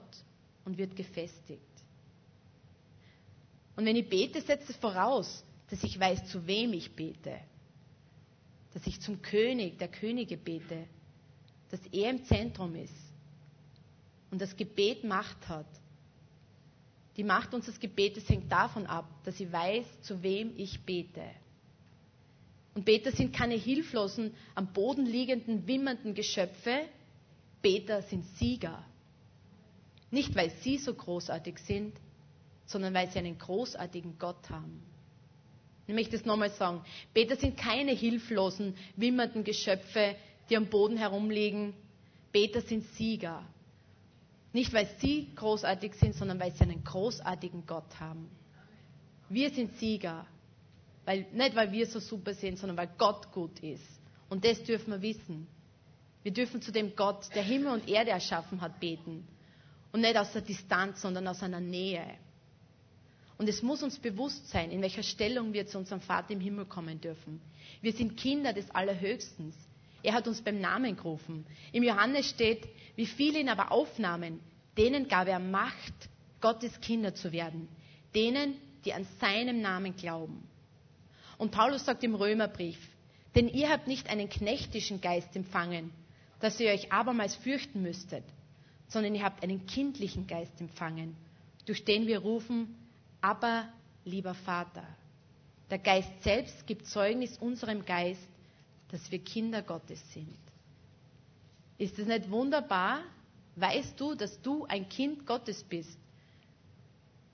und 0.66 0.78
wird 0.78 0.96
gefestigt. 0.96 1.62
Und 3.76 3.86
wenn 3.86 3.96
ich 3.96 4.08
bete, 4.10 4.42
setzt 4.42 4.70
es 4.70 4.76
voraus, 4.76 5.44
dass 5.70 5.84
ich 5.84 6.00
weiß, 6.00 6.28
zu 6.30 6.46
wem 6.46 6.74
ich 6.74 6.92
bete, 6.96 7.40
dass 8.74 8.86
ich 8.88 9.00
zum 9.02 9.22
König 9.22 9.80
der 9.80 9.88
Könige 9.88 10.38
bete, 10.38 10.88
dass 11.70 11.80
er 11.92 12.10
im 12.10 12.24
Zentrum 12.26 12.76
ist 12.76 12.94
und 14.30 14.42
das 14.42 14.56
Gebet 14.56 15.04
Macht 15.04 15.48
hat. 15.48 15.68
Die 17.18 17.24
Macht 17.24 17.54
unseres 17.54 17.80
Gebetes 17.80 18.28
hängt 18.30 18.52
davon 18.52 18.86
ab, 18.86 19.06
dass 19.25 19.40
ich 19.40 19.52
weiß, 19.52 19.86
zu 20.01 20.24
wem 20.24 20.53
ich 20.56 20.82
bete. 20.82 21.24
Und 22.74 22.86
Beter 22.86 23.12
sind 23.12 23.34
keine 23.36 23.56
hilflosen, 23.56 24.34
am 24.56 24.72
Boden 24.72 25.06
liegenden, 25.06 25.68
wimmernden 25.68 26.13
Geschöpfe. 26.13 26.86
Beter 27.62 28.01
sind 28.03 28.25
Sieger. 28.38 28.84
Nicht, 30.10 30.36
weil 30.36 30.51
sie 30.62 30.77
so 30.77 30.94
großartig 30.94 31.58
sind, 31.60 31.96
sondern 32.65 32.94
weil 32.94 33.10
sie 33.12 33.20
einen 33.20 33.38
großartigen 33.38 34.18
Gott 34.18 34.50
haben. 34.50 34.82
Ich 35.88 35.94
möchte 35.94 36.15
es 36.15 36.25
nochmal 36.25 36.51
sagen. 36.51 36.82
Beter 37.13 37.36
sind 37.36 37.58
keine 37.58 37.91
hilflosen, 37.91 38.75
wimmernden 38.96 39.44
Geschöpfe, 39.44 40.15
die 40.50 40.56
am 40.56 40.68
Boden 40.68 40.96
herumliegen. 40.98 41.74
Beter 42.32 42.62
sind 42.62 42.86
Sieger. 42.94 43.44
Nicht, 44.53 44.74
weil 44.74 44.88
sie 45.00 45.29
großartig 45.36 45.93
sind, 45.96 46.15
sondern 46.15 46.39
weil 46.39 46.51
sie 46.53 46.62
einen 46.63 46.84
großartigen 46.84 47.65
Gott 47.65 48.00
haben. 48.00 48.29
Wir 49.29 49.50
sind 49.50 49.77
Sieger. 49.77 50.25
Weil, 51.05 51.25
nicht, 51.34 51.55
weil 51.55 51.72
wir 51.72 51.88
so 51.88 52.00
super 52.00 52.34
sind, 52.34 52.58
sondern 52.58 52.77
weil 52.77 52.89
Gott 52.98 53.31
gut 53.31 53.60
ist. 53.62 53.84
Und 54.29 54.46
das 54.46 54.62
dürfen 54.63 54.91
wir 54.91 55.01
wissen. 55.01 55.48
Wir 56.24 56.31
dürfen 56.31 56.62
zu 56.62 56.72
dem 56.72 56.96
Gott, 56.96 57.34
der 57.34 57.43
Himmel 57.43 57.72
und 57.74 57.89
Erde 57.89 58.12
erschaffen 58.12 58.62
hat, 58.62 58.79
beten. 58.79 59.27
Und 59.91 60.01
nicht 60.01 60.15
aus 60.17 60.31
der 60.34 60.41
Distanz, 60.41 61.01
sondern 61.01 61.27
aus 61.27 61.41
einer 61.41 61.60
Nähe. 61.60 62.05
Und 63.38 63.50
es 63.50 63.63
muss 63.63 63.81
uns 63.81 63.98
bewusst 63.98 64.50
sein, 64.50 64.70
in 64.70 64.81
welcher 64.81 65.01
Stellung 65.01 65.53
wir 65.53 65.65
zu 65.65 65.79
unserem 65.79 66.01
Vater 66.01 66.31
im 66.31 66.39
Himmel 66.39 66.65
kommen 66.65 67.01
dürfen. 67.01 67.41
Wir 67.81 67.91
sind 67.91 68.15
Kinder 68.15 68.53
des 68.53 68.70
Allerhöchsten. 68.70 69.51
Er 70.03 70.13
hat 70.13 70.27
uns 70.27 70.41
beim 70.41 70.60
Namen 70.60 70.96
gerufen. 70.96 71.46
Im 71.72 71.84
Johannes 71.84 72.29
steht, 72.29 72.67
wie 72.96 73.05
viele 73.05 73.39
ihn 73.39 73.50
aber 73.50 73.72
aufnahmen, 73.72 74.39
denen 74.77 75.08
gab 75.08 75.27
er 75.27 75.39
Macht, 75.39 75.93
Gottes 76.39 76.79
Kinder 76.81 77.13
zu 77.13 77.31
werden. 77.31 77.67
Denen, 78.15 78.55
die 78.84 78.93
an 78.93 79.05
seinem 79.20 79.62
Namen 79.62 79.96
glauben. 79.96 80.48
Und 81.38 81.51
Paulus 81.51 81.86
sagt 81.86 82.03
im 82.03 82.15
Römerbrief, 82.15 82.77
denn 83.36 83.48
ihr 83.48 83.70
habt 83.70 83.88
nicht 83.88 84.10
einen 84.10 84.29
knechtischen 84.29 85.01
Geist 85.01 85.36
empfangen, 85.36 85.91
dass 86.39 86.60
ihr 86.60 86.72
euch 86.72 86.91
abermals 86.91 87.36
fürchten 87.36 87.81
müsstet, 87.81 88.24
sondern 88.88 89.15
ihr 89.15 89.24
habt 89.24 89.43
einen 89.43 89.65
kindlichen 89.67 90.27
Geist 90.27 90.60
empfangen, 90.60 91.15
durch 91.65 91.86
den 91.86 92.08
wir 92.08 92.20
rufen, 92.20 92.75
aber 93.22 93.70
lieber 94.03 94.34
Vater. 94.34 94.84
Der 95.70 95.79
Geist 95.79 96.12
selbst 96.24 96.67
gibt 96.67 96.88
Zeugnis 96.88 97.38
unserem 97.38 97.86
Geist, 97.86 98.27
dass 98.91 99.12
wir 99.12 99.19
Kinder 99.19 99.62
Gottes 99.62 100.01
sind. 100.13 100.38
Ist 101.77 101.98
es 101.98 102.07
nicht 102.07 102.29
wunderbar? 102.29 103.01
Weißt 103.55 104.00
du, 104.00 104.15
dass 104.15 104.41
du 104.41 104.65
ein 104.65 104.88
Kind 104.88 105.25
Gottes 105.25 105.63
bist 105.63 105.98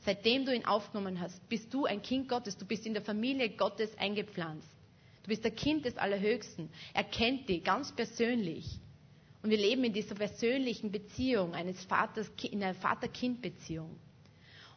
seitdem 0.07 0.45
du 0.45 0.55
ihn 0.55 0.65
aufgenommen 0.65 1.19
hast, 1.19 1.49
bist 1.49 1.73
du 1.73 1.85
ein 1.85 2.01
Kind 2.01 2.29
Gottes. 2.29 2.57
Du 2.57 2.65
bist 2.65 2.85
in 2.85 2.93
der 2.93 3.03
Familie 3.03 3.49
Gottes 3.49 3.89
eingepflanzt. 3.97 4.69
Du 5.23 5.27
bist 5.27 5.43
der 5.43 5.51
Kind 5.51 5.83
des 5.83 5.97
Allerhöchsten. 5.97 6.69
Er 6.93 7.03
kennt 7.03 7.49
dich 7.49 7.61
ganz 7.61 7.91
persönlich. 7.91 8.79
Und 9.43 9.49
wir 9.49 9.57
leben 9.57 9.83
in 9.83 9.91
dieser 9.91 10.15
persönlichen 10.15 10.93
Beziehung 10.93 11.53
eines 11.53 11.83
Vaters, 11.83 12.31
in 12.49 12.63
einer 12.63 12.73
Vater-Kind-Beziehung. 12.73 13.99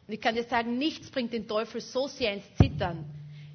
Und 0.05 0.13
ich 0.13 0.19
kann 0.19 0.35
dir 0.35 0.43
sagen, 0.43 0.77
nichts 0.77 1.09
bringt 1.09 1.31
den 1.31 1.47
Teufel 1.47 1.79
so 1.79 2.09
sehr 2.09 2.33
ins 2.33 2.55
Zittern, 2.55 3.05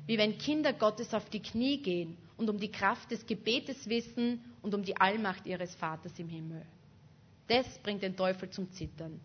wie 0.06 0.16
wenn 0.16 0.38
Kinder 0.38 0.72
Gottes 0.72 1.12
auf 1.12 1.28
die 1.28 1.42
Knie 1.42 1.82
gehen 1.82 2.16
und 2.36 2.50
um 2.50 2.58
die 2.58 2.70
Kraft 2.70 3.10
des 3.10 3.26
Gebetes 3.26 3.88
wissen 3.88 4.40
und 4.62 4.74
um 4.74 4.82
die 4.82 4.96
Allmacht 4.96 5.46
ihres 5.46 5.74
Vaters 5.74 6.18
im 6.18 6.28
Himmel. 6.28 6.62
Das 7.48 7.66
bringt 7.78 8.02
den 8.02 8.16
Teufel 8.16 8.50
zum 8.50 8.70
Zittern. 8.72 9.20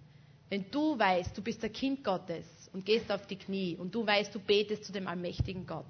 Wenn 0.49 0.69
du 0.69 0.97
weißt, 0.99 1.37
du 1.37 1.41
bist 1.41 1.63
der 1.63 1.69
Kind 1.69 2.03
Gottes 2.03 2.45
und 2.73 2.85
gehst 2.85 3.11
auf 3.11 3.25
die 3.25 3.37
Knie 3.37 3.77
und 3.77 3.95
du 3.95 4.05
weißt, 4.05 4.35
du 4.35 4.39
betest 4.39 4.85
zu 4.85 4.91
dem 4.91 5.07
allmächtigen 5.07 5.65
Gott. 5.65 5.85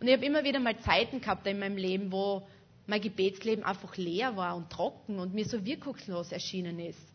Und 0.00 0.08
ich 0.08 0.14
habe 0.14 0.24
immer 0.24 0.42
wieder 0.44 0.58
mal 0.58 0.78
Zeiten 0.78 1.20
gehabt 1.20 1.46
in 1.46 1.58
meinem 1.58 1.76
Leben, 1.76 2.10
wo 2.10 2.46
mein 2.86 3.00
Gebetsleben 3.00 3.64
einfach 3.64 3.96
leer 3.96 4.36
war 4.36 4.56
und 4.56 4.70
trocken 4.70 5.18
und 5.18 5.34
mir 5.34 5.44
so 5.44 5.64
wirkungslos 5.64 6.32
erschienen 6.32 6.80
ist. 6.80 7.06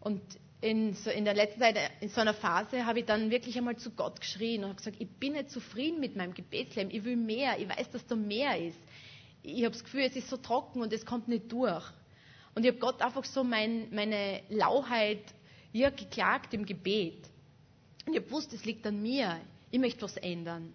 Und 0.00 0.20
in, 0.66 0.94
so 0.94 1.10
in 1.10 1.24
der 1.24 1.34
letzten 1.34 1.60
Zeit, 1.60 1.78
in 2.00 2.08
so 2.08 2.20
einer 2.20 2.34
Phase, 2.34 2.84
habe 2.84 3.00
ich 3.00 3.06
dann 3.06 3.30
wirklich 3.30 3.56
einmal 3.56 3.76
zu 3.76 3.90
Gott 3.90 4.20
geschrien 4.20 4.64
und 4.64 4.70
habe 4.70 4.76
gesagt, 4.76 4.96
ich 4.98 5.08
bin 5.08 5.34
nicht 5.34 5.50
zufrieden 5.50 6.00
mit 6.00 6.16
meinem 6.16 6.34
Gebetsleben, 6.34 6.92
ich 6.92 7.04
will 7.04 7.16
mehr, 7.16 7.58
ich 7.58 7.68
weiß, 7.68 7.90
dass 7.90 8.06
da 8.06 8.16
mehr 8.16 8.58
ist. 8.58 8.78
Ich 9.42 9.62
habe 9.62 9.70
das 9.70 9.84
Gefühl, 9.84 10.02
es 10.02 10.16
ist 10.16 10.28
so 10.28 10.36
trocken 10.36 10.82
und 10.82 10.92
es 10.92 11.06
kommt 11.06 11.28
nicht 11.28 11.52
durch. 11.52 11.84
Und 12.54 12.64
ich 12.64 12.70
habe 12.70 12.78
Gott 12.78 13.00
einfach 13.00 13.24
so 13.24 13.44
mein, 13.44 13.88
meine 13.94 14.40
Lauheit 14.48 15.22
ja, 15.72 15.90
geklagt 15.90 16.52
im 16.54 16.66
Gebet. 16.66 17.28
Und 18.06 18.12
ich 18.14 18.18
habe 18.18 18.26
gewusst, 18.26 18.52
es 18.52 18.64
liegt 18.64 18.86
an 18.86 19.00
mir. 19.00 19.38
Ich 19.70 19.78
möchte 19.78 20.02
was 20.02 20.16
ändern. 20.16 20.72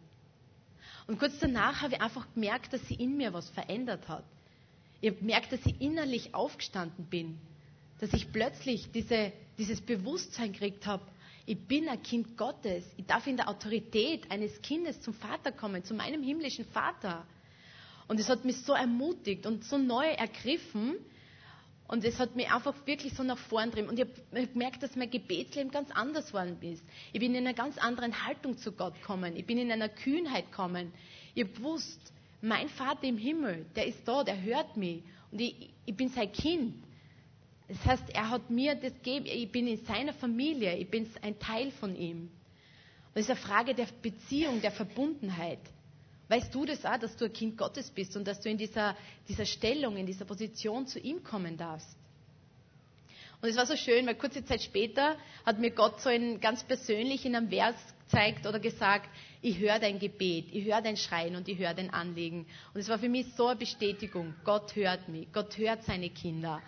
Und 1.07 1.19
kurz 1.19 1.33
danach 1.39 1.81
habe 1.81 1.95
ich 1.95 2.01
einfach 2.01 2.27
gemerkt, 2.33 2.71
dass 2.71 2.87
sie 2.87 2.93
in 2.93 3.17
mir 3.17 3.33
was 3.33 3.49
verändert 3.49 4.07
hat. 4.07 4.23
Ich 5.01 5.09
habe 5.09 5.19
gemerkt, 5.19 5.51
dass 5.51 5.65
ich 5.65 5.81
innerlich 5.81 6.33
aufgestanden 6.35 7.05
bin. 7.05 7.39
Dass 7.99 8.13
ich 8.13 8.31
plötzlich 8.31 8.91
diese, 8.91 9.33
dieses 9.61 9.81
Bewusstsein 9.81 10.53
gekriegt 10.53 10.87
habe, 10.87 11.03
ich 11.45 11.59
bin 11.67 11.87
ein 11.87 12.01
Kind 12.01 12.37
Gottes. 12.37 12.83
Ich 12.97 13.05
darf 13.05 13.27
in 13.27 13.37
der 13.37 13.47
Autorität 13.47 14.29
eines 14.31 14.61
Kindes 14.61 15.01
zum 15.01 15.13
Vater 15.13 15.51
kommen, 15.51 15.83
zu 15.83 15.93
meinem 15.93 16.23
himmlischen 16.23 16.65
Vater. 16.65 17.25
Und 18.07 18.19
es 18.19 18.27
hat 18.27 18.43
mich 18.43 18.57
so 18.57 18.73
ermutigt 18.73 19.45
und 19.45 19.63
so 19.63 19.77
neu 19.77 20.05
ergriffen, 20.05 20.95
und 21.91 22.05
es 22.05 22.19
hat 22.19 22.37
mich 22.37 22.49
einfach 22.49 22.73
wirklich 22.85 23.13
so 23.13 23.21
nach 23.21 23.37
vorn 23.37 23.69
drin. 23.69 23.89
Und 23.89 23.99
ich 23.99 24.05
habe 24.05 24.47
gemerkt, 24.47 24.81
dass 24.81 24.95
mein 24.95 25.11
Gebetsleben 25.11 25.71
ganz 25.73 25.91
anders 25.91 26.33
worden 26.33 26.57
ist. 26.61 26.81
Ich 27.11 27.19
bin 27.19 27.35
in 27.35 27.45
einer 27.45 27.53
ganz 27.53 27.77
anderen 27.77 28.25
Haltung 28.25 28.57
zu 28.57 28.71
Gott 28.71 28.93
gekommen. 28.95 29.35
Ich 29.35 29.45
bin 29.45 29.57
in 29.57 29.69
einer 29.69 29.89
Kühnheit 29.89 30.49
gekommen. 30.51 30.93
Ich 31.35 31.43
habe 31.43 31.53
gewusst, 31.53 31.99
mein 32.41 32.69
Vater 32.69 33.03
im 33.03 33.17
Himmel, 33.17 33.65
der 33.75 33.87
ist 33.87 34.07
da, 34.07 34.23
der 34.23 34.41
hört 34.41 34.77
mich. 34.77 35.03
Und 35.33 35.41
ich, 35.41 35.69
ich 35.85 35.93
bin 35.93 36.07
sein 36.07 36.31
Kind. 36.31 36.75
Das 37.71 37.85
heißt, 37.85 38.09
er 38.13 38.29
hat 38.29 38.49
mir 38.49 38.75
das 38.75 38.91
gegeben. 38.95 39.25
Ich 39.27 39.49
bin 39.49 39.65
in 39.65 39.77
seiner 39.85 40.11
Familie. 40.13 40.75
Ich 40.75 40.89
bin 40.89 41.09
ein 41.21 41.39
Teil 41.39 41.71
von 41.71 41.95
ihm. 41.95 42.23
Und 42.23 42.31
es 43.15 43.21
ist 43.21 43.29
eine 43.29 43.39
Frage 43.39 43.73
der 43.73 43.87
Beziehung, 44.01 44.59
der 44.61 44.71
Verbundenheit. 44.71 45.59
Weißt 46.27 46.53
du 46.53 46.65
das 46.65 46.85
auch, 46.85 46.97
dass 46.97 47.15
du 47.15 47.25
ein 47.25 47.33
Kind 47.33 47.57
Gottes 47.57 47.89
bist 47.89 48.17
und 48.17 48.27
dass 48.27 48.41
du 48.41 48.49
in 48.49 48.57
dieser, 48.57 48.97
dieser 49.29 49.45
Stellung, 49.45 49.95
in 49.95 50.05
dieser 50.05 50.25
Position 50.25 50.85
zu 50.85 50.99
ihm 50.99 51.23
kommen 51.23 51.55
darfst? 51.55 51.95
Und 53.41 53.47
es 53.49 53.55
war 53.55 53.65
so 53.65 53.77
schön, 53.77 54.05
weil 54.05 54.15
kurze 54.15 54.43
Zeit 54.43 54.61
später 54.61 55.15
hat 55.45 55.57
mir 55.59 55.71
Gott 55.71 56.01
so 56.01 56.09
in, 56.09 56.41
ganz 56.41 56.65
persönlich 56.65 57.25
in 57.25 57.35
einem 57.37 57.49
Vers 57.49 57.75
gezeigt 58.03 58.45
oder 58.47 58.59
gesagt, 58.59 59.09
ich 59.41 59.59
höre 59.59 59.79
dein 59.79 59.97
Gebet, 59.97 60.47
ich 60.51 60.65
höre 60.65 60.81
dein 60.81 60.97
Schreien 60.97 61.37
und 61.37 61.47
ich 61.47 61.57
höre 61.57 61.73
dein 61.73 61.89
Anliegen. 61.89 62.45
Und 62.73 62.81
es 62.81 62.89
war 62.89 62.99
für 62.99 63.09
mich 63.09 63.27
so 63.37 63.47
eine 63.47 63.57
Bestätigung, 63.57 64.35
Gott 64.43 64.75
hört 64.75 65.07
mich, 65.07 65.31
Gott 65.31 65.57
hört 65.57 65.83
seine 65.85 66.09
Kinder. 66.09 66.61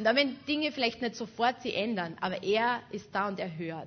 Und 0.00 0.08
auch 0.08 0.14
wenn 0.14 0.34
Dinge 0.46 0.72
vielleicht 0.72 1.02
nicht 1.02 1.14
sofort 1.14 1.60
sie 1.60 1.74
ändern, 1.74 2.16
aber 2.22 2.42
er 2.42 2.80
ist 2.90 3.14
da 3.14 3.28
und 3.28 3.38
er 3.38 3.58
hört. 3.58 3.86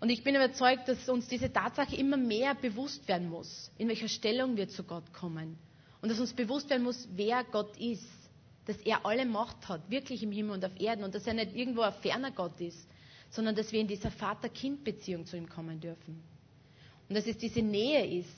Und 0.00 0.10
ich 0.10 0.24
bin 0.24 0.34
überzeugt, 0.34 0.88
dass 0.88 1.08
uns 1.08 1.28
diese 1.28 1.52
Tatsache 1.52 1.94
immer 1.94 2.16
mehr 2.16 2.56
bewusst 2.56 3.06
werden 3.06 3.28
muss, 3.28 3.70
in 3.78 3.86
welcher 3.86 4.08
Stellung 4.08 4.56
wir 4.56 4.68
zu 4.68 4.82
Gott 4.82 5.12
kommen. 5.12 5.56
Und 6.02 6.08
dass 6.08 6.18
uns 6.18 6.32
bewusst 6.32 6.68
werden 6.68 6.82
muss, 6.82 7.06
wer 7.14 7.44
Gott 7.44 7.76
ist. 7.76 8.08
Dass 8.66 8.76
er 8.78 9.06
alle 9.06 9.24
Macht 9.24 9.68
hat, 9.68 9.88
wirklich 9.88 10.24
im 10.24 10.32
Himmel 10.32 10.54
und 10.54 10.64
auf 10.64 10.80
Erden. 10.80 11.04
Und 11.04 11.14
dass 11.14 11.28
er 11.28 11.34
nicht 11.34 11.54
irgendwo 11.54 11.82
ein 11.82 11.92
ferner 11.92 12.32
Gott 12.32 12.60
ist, 12.60 12.88
sondern 13.30 13.54
dass 13.54 13.70
wir 13.70 13.80
in 13.80 13.86
dieser 13.86 14.10
Vater-Kind-Beziehung 14.10 15.26
zu 15.26 15.36
ihm 15.36 15.48
kommen 15.48 15.78
dürfen. 15.78 16.20
Und 17.08 17.14
dass 17.14 17.28
es 17.28 17.38
diese 17.38 17.62
Nähe 17.62 18.18
ist 18.18 18.36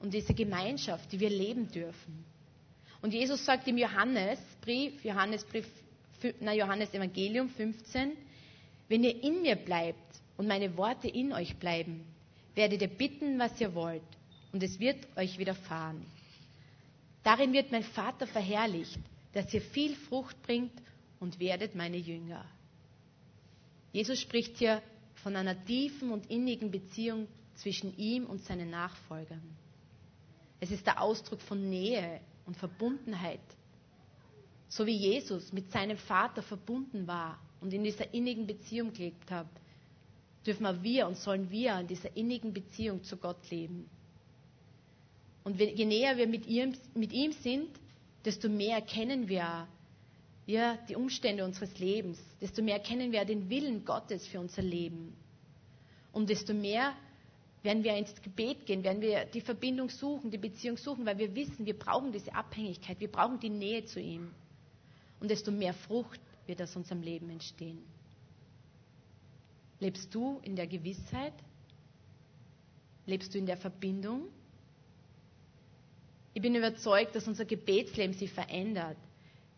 und 0.00 0.12
diese 0.12 0.34
Gemeinschaft, 0.34 1.12
die 1.12 1.20
wir 1.20 1.30
leben 1.30 1.70
dürfen. 1.70 2.24
Und 3.02 3.12
Jesus 3.12 3.44
sagt 3.44 3.68
im 3.68 3.78
Johannesbrief, 3.78 5.04
Johannesbrief, 5.04 5.66
na, 6.40 6.52
Johannes 6.54 6.92
Evangelium 6.94 7.48
15, 7.50 8.12
wenn 8.88 9.04
ihr 9.04 9.22
in 9.22 9.42
mir 9.42 9.56
bleibt 9.56 10.20
und 10.36 10.46
meine 10.46 10.76
Worte 10.76 11.08
in 11.08 11.32
euch 11.32 11.56
bleiben, 11.56 12.04
werdet 12.54 12.80
ihr 12.80 12.88
bitten, 12.88 13.38
was 13.38 13.60
ihr 13.60 13.74
wollt, 13.74 14.02
und 14.52 14.62
es 14.62 14.80
wird 14.80 15.06
euch 15.16 15.38
widerfahren. 15.38 16.04
Darin 17.22 17.52
wird 17.52 17.72
mein 17.72 17.82
Vater 17.82 18.26
verherrlicht, 18.26 18.98
dass 19.32 19.52
ihr 19.52 19.60
viel 19.60 19.94
Frucht 19.94 20.40
bringt 20.42 20.72
und 21.20 21.38
werdet 21.40 21.74
meine 21.74 21.96
Jünger. 21.96 22.44
Jesus 23.92 24.20
spricht 24.20 24.56
hier 24.58 24.82
von 25.22 25.36
einer 25.36 25.62
tiefen 25.64 26.10
und 26.10 26.30
innigen 26.30 26.70
Beziehung 26.70 27.26
zwischen 27.56 27.96
ihm 27.98 28.26
und 28.26 28.42
seinen 28.44 28.70
Nachfolgern. 28.70 29.42
Es 30.60 30.70
ist 30.70 30.86
der 30.86 31.02
Ausdruck 31.02 31.40
von 31.42 31.68
Nähe 31.68 32.20
und 32.46 32.56
Verbundenheit. 32.56 33.40
So 34.68 34.86
wie 34.86 34.96
Jesus 34.96 35.52
mit 35.52 35.70
seinem 35.70 35.98
Vater 35.98 36.42
verbunden 36.42 37.06
war 37.06 37.38
und 37.60 37.72
in 37.72 37.84
dieser 37.84 38.12
innigen 38.14 38.46
Beziehung 38.46 38.92
gelebt 38.92 39.30
hat, 39.30 39.48
dürfen 40.46 40.82
wir 40.82 41.06
und 41.06 41.16
sollen 41.16 41.50
wir 41.50 41.78
in 41.78 41.86
dieser 41.86 42.16
innigen 42.16 42.52
Beziehung 42.52 43.02
zu 43.02 43.16
Gott 43.16 43.50
leben. 43.50 43.88
Und 45.44 45.60
je 45.60 45.84
näher 45.84 46.16
wir 46.16 46.26
mit 46.26 46.46
ihm, 46.46 46.74
mit 46.94 47.12
ihm 47.12 47.32
sind, 47.32 47.68
desto 48.24 48.48
mehr 48.48 48.76
erkennen 48.76 49.28
wir 49.28 49.68
ja, 50.46 50.78
die 50.88 50.94
Umstände 50.94 51.44
unseres 51.44 51.76
Lebens, 51.78 52.18
desto 52.40 52.62
mehr 52.62 52.76
erkennen 52.76 53.12
wir 53.12 53.24
den 53.24 53.50
Willen 53.50 53.84
Gottes 53.84 54.26
für 54.26 54.38
unser 54.38 54.62
Leben. 54.62 55.12
Und 56.12 56.30
desto 56.30 56.54
mehr 56.54 56.94
werden 57.66 57.82
wir 57.82 57.94
ins 57.96 58.14
Gebet 58.22 58.64
gehen, 58.64 58.84
werden 58.84 59.02
wir 59.02 59.24
die 59.26 59.40
Verbindung 59.40 59.90
suchen, 59.90 60.30
die 60.30 60.38
Beziehung 60.38 60.76
suchen, 60.76 61.04
weil 61.04 61.18
wir 61.18 61.34
wissen, 61.34 61.66
wir 61.66 61.76
brauchen 61.76 62.12
diese 62.12 62.32
Abhängigkeit, 62.32 63.00
wir 63.00 63.10
brauchen 63.10 63.40
die 63.40 63.50
Nähe 63.50 63.84
zu 63.84 64.00
ihm. 64.00 64.32
Und 65.18 65.30
desto 65.30 65.50
mehr 65.50 65.74
Frucht 65.74 66.20
wird 66.46 66.62
aus 66.62 66.76
unserem 66.76 67.02
Leben 67.02 67.28
entstehen. 67.28 67.82
Lebst 69.80 70.14
du 70.14 70.38
in 70.44 70.54
der 70.54 70.68
Gewissheit? 70.68 71.34
Lebst 73.04 73.34
du 73.34 73.38
in 73.38 73.46
der 73.46 73.56
Verbindung? 73.56 74.28
Ich 76.34 76.42
bin 76.42 76.54
überzeugt, 76.54 77.16
dass 77.16 77.26
unser 77.26 77.46
Gebetsleben 77.46 78.14
sich 78.14 78.30
verändert, 78.30 78.96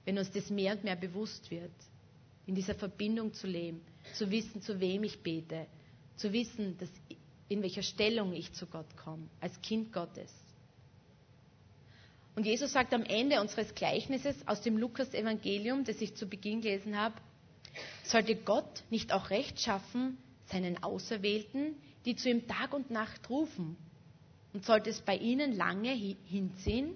wenn 0.06 0.16
uns 0.16 0.30
das 0.30 0.48
mehr 0.48 0.72
und 0.72 0.84
mehr 0.84 0.96
bewusst 0.96 1.50
wird, 1.50 1.72
in 2.46 2.54
dieser 2.54 2.74
Verbindung 2.74 3.34
zu 3.34 3.46
leben, 3.46 3.82
zu 4.14 4.30
wissen, 4.30 4.62
zu 4.62 4.80
wem 4.80 5.04
ich 5.04 5.22
bete, 5.22 5.66
zu 6.16 6.32
wissen, 6.32 6.78
dass, 6.78 6.88
in 7.48 7.62
welcher 7.62 7.82
Stellung 7.82 8.32
ich 8.32 8.52
zu 8.52 8.66
Gott 8.66 8.96
komme, 8.96 9.28
als 9.40 9.60
Kind 9.62 9.92
Gottes. 9.92 10.32
Und 12.36 12.44
Jesus 12.44 12.72
sagt 12.72 12.94
am 12.94 13.02
Ende 13.02 13.40
unseres 13.40 13.74
Gleichnisses 13.74 14.36
aus 14.46 14.60
dem 14.60 14.76
Lukas-Evangelium, 14.78 15.84
das 15.84 16.00
ich 16.00 16.14
zu 16.14 16.26
Beginn 16.26 16.60
gelesen 16.60 16.96
habe, 16.96 17.16
sollte 18.04 18.36
Gott 18.36 18.84
nicht 18.90 19.12
auch 19.12 19.30
Recht 19.30 19.60
schaffen 19.60 20.18
seinen 20.46 20.82
Auserwählten, 20.82 21.74
die 22.04 22.16
zu 22.16 22.30
ihm 22.30 22.46
Tag 22.46 22.72
und 22.74 22.90
Nacht 22.90 23.28
rufen? 23.28 23.76
Und 24.52 24.64
sollte 24.64 24.90
es 24.90 25.00
bei 25.00 25.16
ihnen 25.16 25.56
lange 25.56 25.90
hinziehen? 25.90 26.94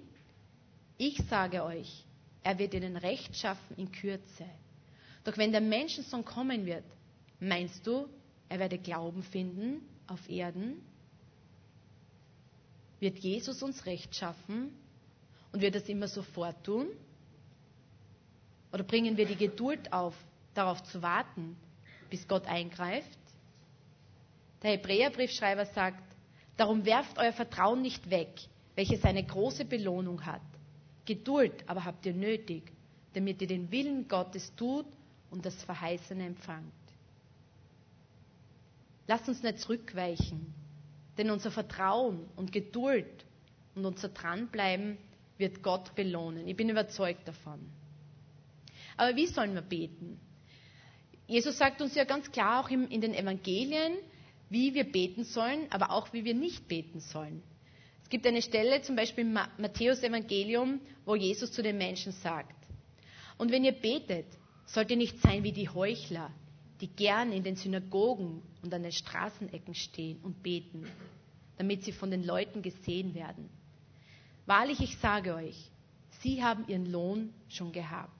Ich 0.97 1.17
sage 1.29 1.63
euch, 1.63 2.05
er 2.43 2.57
wird 2.57 2.73
ihnen 2.73 2.97
Recht 2.97 3.35
schaffen 3.35 3.77
in 3.77 3.91
Kürze. 3.91 4.45
Doch 5.23 5.37
wenn 5.37 5.51
der 5.51 5.61
Menschensohn 5.61 6.25
kommen 6.25 6.65
wird, 6.65 6.85
meinst 7.39 7.85
du, 7.85 8.07
er 8.49 8.59
werde 8.59 8.77
Glauben 8.77 9.23
finden 9.23 9.81
auf 10.07 10.29
Erden? 10.29 10.81
Wird 12.99 13.19
Jesus 13.19 13.61
uns 13.61 13.85
Recht 13.85 14.15
schaffen 14.15 14.71
und 15.51 15.61
wird 15.61 15.75
das 15.75 15.89
immer 15.89 16.07
sofort 16.07 16.63
tun? 16.63 16.87
Oder 18.71 18.83
bringen 18.83 19.17
wir 19.17 19.25
die 19.25 19.35
Geduld 19.35 19.91
auf, 19.91 20.15
darauf 20.53 20.81
zu 20.83 21.01
warten, 21.01 21.55
bis 22.09 22.27
Gott 22.27 22.47
eingreift? 22.47 23.19
Der 24.63 24.71
Hebräerbriefschreiber 24.71 25.65
sagt, 25.67 26.01
darum 26.57 26.85
werft 26.85 27.17
euer 27.17 27.33
Vertrauen 27.33 27.81
nicht 27.81 28.09
weg, 28.09 28.29
welches 28.75 29.03
eine 29.03 29.23
große 29.23 29.65
Belohnung 29.65 30.25
hat. 30.25 30.41
Geduld 31.05 31.67
aber 31.67 31.83
habt 31.83 32.05
ihr 32.05 32.13
nötig, 32.13 32.71
damit 33.13 33.41
ihr 33.41 33.47
den 33.47 33.69
Willen 33.71 34.07
Gottes 34.07 34.55
tut 34.55 34.85
und 35.29 35.45
das 35.45 35.61
Verheißene 35.63 36.25
empfangt. 36.25 36.71
Lasst 39.07 39.27
uns 39.27 39.43
nicht 39.43 39.59
zurückweichen, 39.59 40.53
denn 41.17 41.29
unser 41.29 41.51
Vertrauen 41.51 42.25
und 42.35 42.51
Geduld 42.51 43.25
und 43.75 43.85
unser 43.85 44.09
Dranbleiben 44.09 44.97
wird 45.37 45.61
Gott 45.61 45.95
belohnen. 45.95 46.47
Ich 46.47 46.55
bin 46.55 46.69
überzeugt 46.69 47.27
davon. 47.27 47.59
Aber 48.95 49.15
wie 49.15 49.27
sollen 49.27 49.53
wir 49.55 49.61
beten? 49.61 50.19
Jesus 51.27 51.57
sagt 51.57 51.81
uns 51.81 51.95
ja 51.95 52.03
ganz 52.03 52.31
klar 52.31 52.63
auch 52.63 52.69
in 52.69 53.01
den 53.01 53.13
Evangelien, 53.13 53.93
wie 54.49 54.73
wir 54.73 54.83
beten 54.83 55.23
sollen, 55.23 55.65
aber 55.71 55.91
auch 55.91 56.13
wie 56.13 56.25
wir 56.25 56.35
nicht 56.35 56.67
beten 56.67 56.99
sollen. 56.99 57.41
Es 58.03 58.09
gibt 58.09 58.27
eine 58.27 58.41
Stelle, 58.41 58.81
zum 58.81 58.95
Beispiel 58.95 59.23
im 59.25 59.33
Matthäus 59.33 60.03
Evangelium, 60.03 60.79
wo 61.05 61.15
Jesus 61.15 61.51
zu 61.51 61.63
den 61.63 61.77
Menschen 61.77 62.11
sagt, 62.11 62.55
und 63.37 63.51
wenn 63.51 63.63
ihr 63.63 63.71
betet, 63.71 64.27
sollt 64.65 64.91
ihr 64.91 64.97
nicht 64.97 65.19
sein 65.21 65.43
wie 65.43 65.51
die 65.51 65.69
Heuchler, 65.69 66.31
die 66.81 66.87
gern 66.87 67.31
in 67.31 67.43
den 67.43 67.55
Synagogen 67.55 68.41
und 68.61 68.73
an 68.73 68.83
den 68.83 68.91
Straßenecken 68.91 69.75
stehen 69.75 70.19
und 70.23 70.41
beten, 70.43 70.85
damit 71.57 71.83
sie 71.83 71.91
von 71.91 72.11
den 72.11 72.23
Leuten 72.23 72.61
gesehen 72.61 73.13
werden. 73.13 73.49
Wahrlich, 74.45 74.81
ich 74.81 74.97
sage 74.97 75.35
euch, 75.35 75.69
sie 76.21 76.43
haben 76.43 76.67
ihren 76.67 76.91
Lohn 76.91 77.33
schon 77.49 77.71
gehabt. 77.71 78.11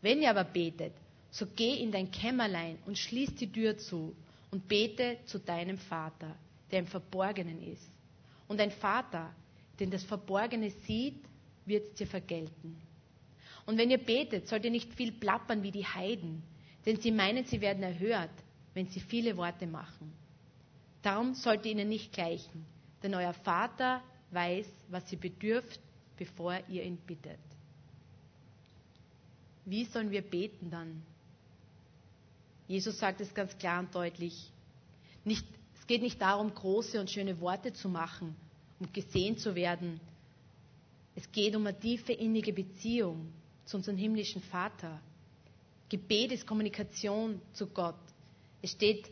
Wenn 0.00 0.22
ihr 0.22 0.30
aber 0.30 0.44
betet, 0.44 0.92
so 1.30 1.46
geh 1.56 1.74
in 1.74 1.90
dein 1.90 2.10
Kämmerlein 2.10 2.78
und 2.86 2.96
schließ 2.96 3.34
die 3.34 3.50
Tür 3.50 3.76
zu 3.76 4.14
und 4.50 4.68
bete 4.68 5.18
zu 5.26 5.38
deinem 5.38 5.78
Vater, 5.78 6.36
der 6.70 6.78
im 6.80 6.86
Verborgenen 6.86 7.62
ist. 7.62 7.90
Und 8.46 8.60
ein 8.60 8.70
Vater, 8.70 9.34
den 9.80 9.90
das 9.90 10.04
Verborgene 10.04 10.70
sieht, 10.86 11.16
wird 11.66 11.88
es 11.90 11.94
dir 11.94 12.06
vergelten. 12.06 12.76
Und 13.66 13.78
wenn 13.78 13.90
ihr 13.90 13.98
betet, 13.98 14.46
sollt 14.48 14.64
ihr 14.64 14.70
nicht 14.70 14.94
viel 14.94 15.12
plappern 15.12 15.62
wie 15.62 15.70
die 15.70 15.86
Heiden, 15.86 16.42
denn 16.86 17.00
sie 17.00 17.12
meinen, 17.12 17.44
sie 17.44 17.60
werden 17.60 17.82
erhört, 17.82 18.30
wenn 18.74 18.88
sie 18.88 19.00
viele 19.00 19.36
Worte 19.36 19.66
machen. 19.66 20.12
Darum 21.02 21.34
sollt 21.34 21.64
ihr 21.64 21.72
ihnen 21.72 21.88
nicht 21.88 22.12
gleichen, 22.12 22.64
denn 23.02 23.14
euer 23.14 23.34
Vater 23.34 24.02
weiß, 24.30 24.66
was 24.88 25.10
ihr 25.12 25.18
bedürft, 25.18 25.80
bevor 26.16 26.58
ihr 26.68 26.82
ihn 26.82 26.96
bittet. 26.96 27.38
Wie 29.64 29.84
sollen 29.84 30.10
wir 30.10 30.22
beten 30.22 30.70
dann? 30.70 31.02
Jesus 32.66 32.98
sagt 32.98 33.20
es 33.20 33.34
ganz 33.34 33.56
klar 33.58 33.80
und 33.80 33.94
deutlich. 33.94 34.50
Nicht, 35.24 35.46
es 35.78 35.86
geht 35.86 36.02
nicht 36.02 36.20
darum, 36.20 36.54
große 36.54 37.00
und 37.00 37.10
schöne 37.10 37.40
Worte 37.40 37.72
zu 37.72 37.88
machen, 37.88 38.34
um 38.78 38.92
gesehen 38.92 39.38
zu 39.38 39.54
werden. 39.54 40.00
Es 41.14 41.30
geht 41.30 41.54
um 41.54 41.66
eine 41.66 41.78
tiefe, 41.78 42.12
innige 42.12 42.52
Beziehung 42.52 43.32
zu 43.64 43.76
unserem 43.76 43.96
himmlischen 43.96 44.42
Vater. 44.42 45.00
Gebet 45.94 46.32
ist 46.32 46.44
Kommunikation 46.44 47.40
zu 47.52 47.68
Gott. 47.68 47.94
Es 48.62 48.72
steht, 48.72 49.08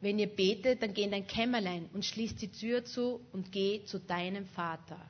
wenn 0.00 0.20
ihr 0.20 0.28
betet, 0.28 0.80
dann 0.80 0.94
geh 0.94 1.02
in 1.02 1.10
dein 1.10 1.26
Kämmerlein 1.26 1.88
und 1.92 2.04
schließ 2.04 2.36
die 2.36 2.52
Tür 2.52 2.84
zu 2.84 3.20
und 3.32 3.50
geh 3.50 3.84
zu 3.84 3.98
deinem 3.98 4.46
Vater. 4.46 5.00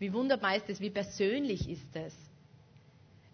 Wie 0.00 0.12
wunderbar 0.12 0.56
ist 0.56 0.68
es, 0.68 0.80
wie 0.80 0.90
persönlich 0.90 1.68
ist 1.68 1.94
es. 1.94 2.12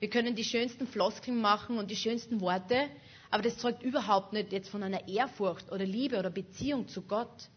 Wir 0.01 0.11
können 0.11 0.35
die 0.35 0.45
schönsten 0.45 0.87
Floskeln 0.87 1.41
machen 1.41 1.79
und 1.79 1.91
die 1.91 1.97
schönsten 1.97 2.43
Worte, 2.43 2.91
aber 3.31 3.43
das 3.43 3.57
zeugt 3.57 3.83
überhaupt 3.83 4.35
nicht 4.35 4.53
jetzt 4.53 4.69
von 4.69 4.83
einer 4.83 5.09
Ehrfurcht 5.09 5.73
oder 5.73 5.87
Liebe 5.87 6.19
oder 6.19 6.29
Beziehung 6.29 6.89
zu 6.89 7.01
Gott. 7.01 7.49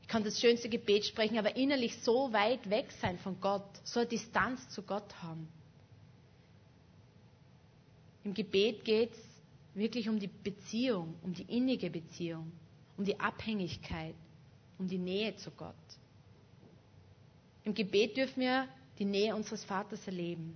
Ich 0.00 0.08
kann 0.08 0.24
das 0.24 0.40
schönste 0.40 0.70
Gebet 0.70 1.04
sprechen, 1.04 1.36
aber 1.36 1.54
innerlich 1.56 1.98
so 1.98 2.32
weit 2.32 2.70
weg 2.70 2.92
sein 3.02 3.18
von 3.18 3.38
Gott, 3.42 3.68
so 3.84 4.00
eine 4.00 4.08
Distanz 4.08 4.70
zu 4.70 4.80
Gott 4.80 5.22
haben. 5.22 5.48
Im 8.28 8.34
Gebet 8.34 8.84
geht 8.84 9.12
es 9.12 9.18
wirklich 9.72 10.06
um 10.06 10.18
die 10.18 10.28
Beziehung, 10.28 11.14
um 11.22 11.32
die 11.32 11.44
innige 11.44 11.88
Beziehung, 11.88 12.52
um 12.98 13.04
die 13.06 13.18
Abhängigkeit, 13.18 14.14
um 14.76 14.86
die 14.86 14.98
Nähe 14.98 15.34
zu 15.36 15.50
Gott. 15.50 15.74
Im 17.64 17.72
Gebet 17.72 18.18
dürfen 18.18 18.42
wir 18.42 18.68
die 18.98 19.06
Nähe 19.06 19.34
unseres 19.34 19.64
Vaters 19.64 20.06
erleben. 20.06 20.54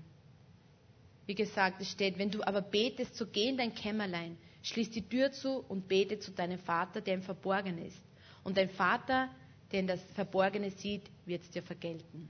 Wie 1.24 1.35
gesagt, 1.35 1.80
es 1.80 1.90
steht, 1.90 2.18
wenn 2.18 2.30
du 2.30 2.46
aber 2.46 2.61
betest, 2.61 3.16
so 3.16 3.24
geh 3.24 3.48
in 3.48 3.56
dein 3.56 3.74
Kämmerlein, 3.74 4.37
schließ 4.64 4.90
die 4.90 5.08
Tür 5.08 5.32
zu 5.32 5.64
und 5.66 5.88
bete 5.88 6.18
zu 6.18 6.30
deinem 6.30 6.58
Vater, 6.58 7.00
der 7.00 7.14
im 7.14 7.22
Verborgenen 7.22 7.87
ist. 7.87 8.04
Und 8.44 8.58
dein 8.58 8.68
Vater, 8.68 9.30
der 9.70 9.80
in 9.80 9.87
das 9.87 10.02
Verborgene 10.14 10.72
sieht, 10.72 11.04
wird 11.24 11.40
es 11.40 11.48
dir 11.48 11.62
vergelten. 11.62 12.28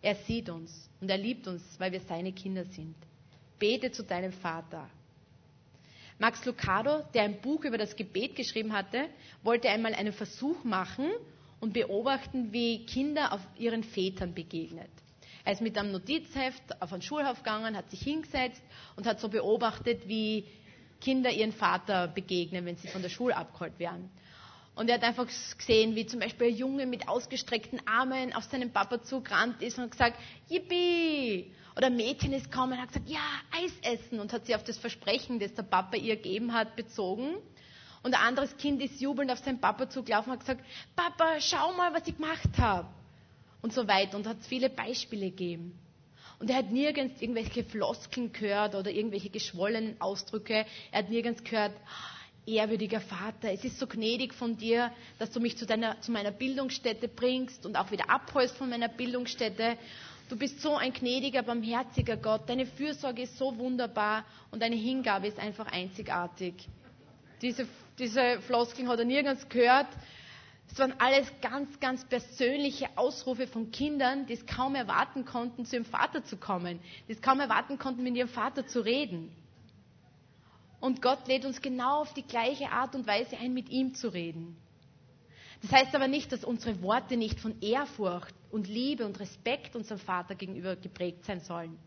Er 0.00 0.14
sieht 0.14 0.48
uns 0.48 0.88
und 1.02 1.10
er 1.10 1.18
liebt 1.18 1.46
uns, 1.46 1.62
weil 1.78 1.92
wir 1.92 2.00
seine 2.00 2.32
Kinder 2.32 2.64
sind. 2.64 2.94
Bete 3.58 3.90
zu 3.92 4.02
deinem 4.02 4.32
Vater. 4.32 4.88
Max 6.18 6.44
Lucado, 6.44 7.02
der 7.12 7.22
ein 7.24 7.40
Buch 7.40 7.64
über 7.64 7.78
das 7.78 7.96
Gebet 7.96 8.36
geschrieben 8.36 8.72
hatte, 8.72 9.08
wollte 9.42 9.68
einmal 9.68 9.94
einen 9.94 10.12
Versuch 10.12 10.62
machen 10.64 11.10
und 11.60 11.72
beobachten, 11.72 12.52
wie 12.52 12.86
Kinder 12.86 13.32
auf 13.32 13.40
ihren 13.58 13.82
Vätern 13.82 14.34
begegnet. 14.34 14.90
Er 15.44 15.52
ist 15.52 15.60
mit 15.60 15.76
einem 15.76 15.92
Notizheft 15.92 16.80
auf 16.80 16.92
einen 16.92 17.02
Schulhof 17.02 17.38
gegangen, 17.38 17.76
hat 17.76 17.90
sich 17.90 18.00
hingesetzt 18.00 18.62
und 18.96 19.06
hat 19.06 19.20
so 19.20 19.28
beobachtet, 19.28 20.08
wie 20.08 20.44
Kinder 21.00 21.30
ihren 21.30 21.52
Vater 21.52 22.08
begegnen, 22.08 22.64
wenn 22.64 22.76
sie 22.76 22.88
von 22.88 23.02
der 23.02 23.10
Schule 23.10 23.36
abgeholt 23.36 23.78
werden. 23.78 24.10
Und 24.74 24.88
er 24.88 24.96
hat 24.96 25.04
einfach 25.04 25.26
gesehen, 25.26 25.94
wie 25.94 26.06
zum 26.06 26.20
Beispiel 26.20 26.48
ein 26.48 26.56
Junge 26.56 26.86
mit 26.86 27.08
ausgestreckten 27.08 27.86
Armen 27.86 28.32
auf 28.32 28.44
seinen 28.44 28.72
Papa 28.72 29.02
zugerannt 29.02 29.62
ist 29.62 29.78
und 29.78 29.90
gesagt, 29.90 30.18
Yippie! 30.48 31.52
Oder 31.76 31.86
ein 31.86 31.96
Mädchen 31.96 32.32
ist 32.32 32.50
gekommen 32.50 32.72
und 32.74 32.80
hat 32.80 32.88
gesagt, 32.88 33.08
ja, 33.08 33.20
Eis 33.52 33.72
essen 33.82 34.20
und 34.20 34.32
hat 34.32 34.46
sie 34.46 34.54
auf 34.54 34.62
das 34.62 34.78
Versprechen, 34.78 35.40
das 35.40 35.54
der 35.54 35.64
Papa 35.64 35.96
ihr 35.96 36.16
gegeben 36.16 36.52
hat, 36.52 36.76
bezogen. 36.76 37.36
Und 38.04 38.14
ein 38.14 38.20
anderes 38.20 38.56
Kind 38.58 38.80
ist 38.82 39.00
jubelnd 39.00 39.30
auf 39.32 39.38
seinen 39.38 39.60
Papa 39.60 39.88
zugelaufen 39.88 40.30
und 40.30 40.38
hat 40.38 40.46
gesagt, 40.46 40.64
Papa, 40.94 41.40
schau 41.40 41.72
mal, 41.72 41.92
was 41.92 42.06
ich 42.06 42.16
gemacht 42.16 42.50
habe 42.58 42.88
und 43.62 43.72
so 43.72 43.88
weiter 43.88 44.16
und 44.16 44.26
hat 44.26 44.36
viele 44.42 44.70
Beispiele 44.70 45.30
gegeben. 45.30 45.78
Und 46.38 46.50
er 46.50 46.56
hat 46.56 46.70
nirgends 46.70 47.20
irgendwelche 47.22 47.64
Floskeln 47.64 48.32
gehört 48.32 48.74
oder 48.74 48.90
irgendwelche 48.90 49.30
geschwollenen 49.30 50.00
Ausdrücke. 50.00 50.66
Er 50.92 50.98
hat 50.98 51.08
nirgends 51.08 51.42
gehört, 51.44 51.72
ehrwürdiger 52.46 53.00
Vater, 53.00 53.52
es 53.52 53.64
ist 53.64 53.78
so 53.78 53.86
gnädig 53.86 54.34
von 54.34 54.56
dir, 54.56 54.90
dass 55.18 55.30
du 55.30 55.40
mich 55.40 55.56
zu, 55.56 55.66
deiner, 55.66 56.00
zu 56.00 56.12
meiner 56.12 56.30
Bildungsstätte 56.30 57.08
bringst 57.08 57.66
und 57.66 57.76
auch 57.76 57.90
wieder 57.90 58.10
abholst 58.10 58.56
von 58.56 58.68
meiner 58.68 58.88
Bildungsstätte. 58.88 59.76
Du 60.28 60.36
bist 60.36 60.60
so 60.60 60.76
ein 60.76 60.92
gnädiger, 60.92 61.42
barmherziger 61.42 62.16
Gott. 62.16 62.48
Deine 62.48 62.66
Fürsorge 62.66 63.22
ist 63.22 63.36
so 63.38 63.56
wunderbar 63.58 64.24
und 64.50 64.62
deine 64.62 64.76
Hingabe 64.76 65.26
ist 65.26 65.38
einfach 65.38 65.66
einzigartig. 65.70 66.54
Diese, 67.42 67.66
diese 67.98 68.40
Floskeln 68.42 68.88
hat 68.88 68.98
er 68.98 69.04
nirgends 69.04 69.48
gehört. 69.48 69.88
Es 70.70 70.78
waren 70.78 70.94
alles 70.98 71.30
ganz, 71.42 71.78
ganz 71.78 72.04
persönliche 72.06 72.88
Ausrufe 72.96 73.46
von 73.46 73.70
Kindern, 73.70 74.26
die 74.26 74.32
es 74.32 74.46
kaum 74.46 74.74
erwarten 74.74 75.24
konnten, 75.24 75.66
zu 75.66 75.76
ihrem 75.76 75.84
Vater 75.84 76.24
zu 76.24 76.36
kommen, 76.38 76.80
die 77.06 77.12
es 77.12 77.20
kaum 77.22 77.38
erwarten 77.40 77.78
konnten, 77.78 78.02
mit 78.02 78.16
ihrem 78.16 78.28
Vater 78.28 78.66
zu 78.66 78.80
reden. 78.80 79.30
Und 80.84 81.00
Gott 81.00 81.26
lädt 81.28 81.46
uns 81.46 81.62
genau 81.62 82.02
auf 82.02 82.12
die 82.12 82.26
gleiche 82.26 82.68
Art 82.68 82.94
und 82.94 83.06
Weise 83.06 83.38
ein, 83.38 83.54
mit 83.54 83.70
ihm 83.70 83.94
zu 83.94 84.12
reden. 84.12 84.54
Das 85.62 85.72
heißt 85.72 85.94
aber 85.94 86.08
nicht, 86.08 86.30
dass 86.30 86.44
unsere 86.44 86.82
Worte 86.82 87.16
nicht 87.16 87.40
von 87.40 87.58
Ehrfurcht 87.62 88.34
und 88.50 88.68
Liebe 88.68 89.06
und 89.06 89.18
Respekt 89.18 89.76
unserem 89.76 89.98
Vater 89.98 90.34
gegenüber 90.34 90.76
geprägt 90.76 91.24
sein 91.24 91.40
sollen. 91.40 91.78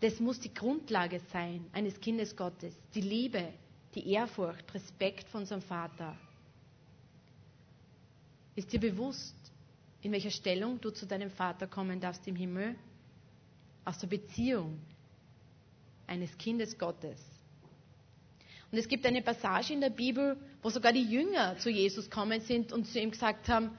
Das 0.00 0.20
muss 0.20 0.40
die 0.40 0.54
Grundlage 0.54 1.20
sein 1.34 1.66
eines 1.74 2.00
Kindes 2.00 2.34
Gottes. 2.34 2.74
Die 2.94 3.02
Liebe, 3.02 3.52
die 3.94 4.08
Ehrfurcht, 4.08 4.72
Respekt 4.72 5.28
von 5.28 5.42
unserem 5.42 5.60
Vater. 5.60 6.16
Ist 8.56 8.72
dir 8.72 8.80
bewusst, 8.80 9.36
in 10.00 10.12
welcher 10.12 10.30
Stellung 10.30 10.80
du 10.80 10.88
zu 10.92 11.04
deinem 11.04 11.30
Vater 11.30 11.66
kommen 11.66 12.00
darfst 12.00 12.26
im 12.26 12.36
Himmel? 12.36 12.74
Aus 13.84 13.98
der 13.98 14.06
Beziehung 14.06 14.80
eines 16.06 16.38
Kindes 16.38 16.78
Gottes. 16.78 17.31
Und 18.72 18.78
es 18.78 18.88
gibt 18.88 19.04
eine 19.04 19.20
Passage 19.20 19.74
in 19.74 19.82
der 19.82 19.90
Bibel, 19.90 20.36
wo 20.62 20.70
sogar 20.70 20.92
die 20.92 21.04
Jünger 21.04 21.58
zu 21.58 21.70
Jesus 21.70 22.08
kommen 22.10 22.40
sind 22.40 22.72
und 22.72 22.86
zu 22.86 22.98
ihm 22.98 23.10
gesagt 23.10 23.48
haben, 23.48 23.70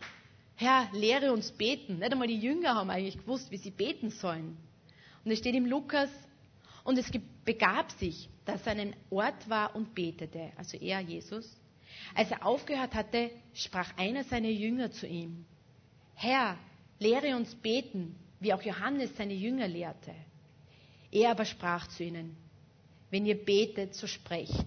Herr, 0.56 0.88
lehre 0.94 1.34
uns 1.34 1.52
beten. 1.52 1.98
Nicht 1.98 2.12
einmal 2.12 2.28
die 2.28 2.38
Jünger 2.38 2.76
haben 2.76 2.92
eigentlich 2.92 3.18
gewusst, 3.18 3.50
wie 3.50 3.58
sie 3.58 3.72
beten 3.72 4.12
sollen. 4.12 4.56
Und 5.26 5.32
es 5.32 5.40
steht 5.40 5.56
im 5.56 5.66
Lukas, 5.66 6.10
und 6.84 6.98
es 6.98 7.10
begab 7.46 7.92
sich, 7.92 8.30
dass 8.46 8.66
er 8.66 8.74
an 8.74 8.80
einem 8.80 8.94
Ort 9.10 9.50
war 9.50 9.76
und 9.76 9.96
betete, 9.96 10.52
also 10.58 10.78
er, 10.78 11.00
Jesus, 11.00 11.50
als 12.14 12.30
er 12.30 12.46
aufgehört 12.46 12.94
hatte, 12.94 13.32
sprach 13.54 13.96
einer 13.98 14.24
seiner 14.26 14.50
Jünger 14.50 14.92
zu 14.92 15.08
ihm, 15.08 15.46
Herr, 16.16 16.58
lehre 17.00 17.36
uns 17.36 17.56
beten, 17.56 18.16
wie 18.40 18.54
auch 18.54 18.62
Johannes 18.62 19.16
seine 19.16 19.34
Jünger 19.34 19.68
lehrte. 19.68 20.14
Er 21.12 21.32
aber 21.32 21.46
sprach 21.46 21.88
zu 21.88 22.04
ihnen, 22.04 22.36
wenn 23.10 23.26
ihr 23.26 23.38
betet, 23.44 23.96
so 23.96 24.08
sprecht, 24.08 24.66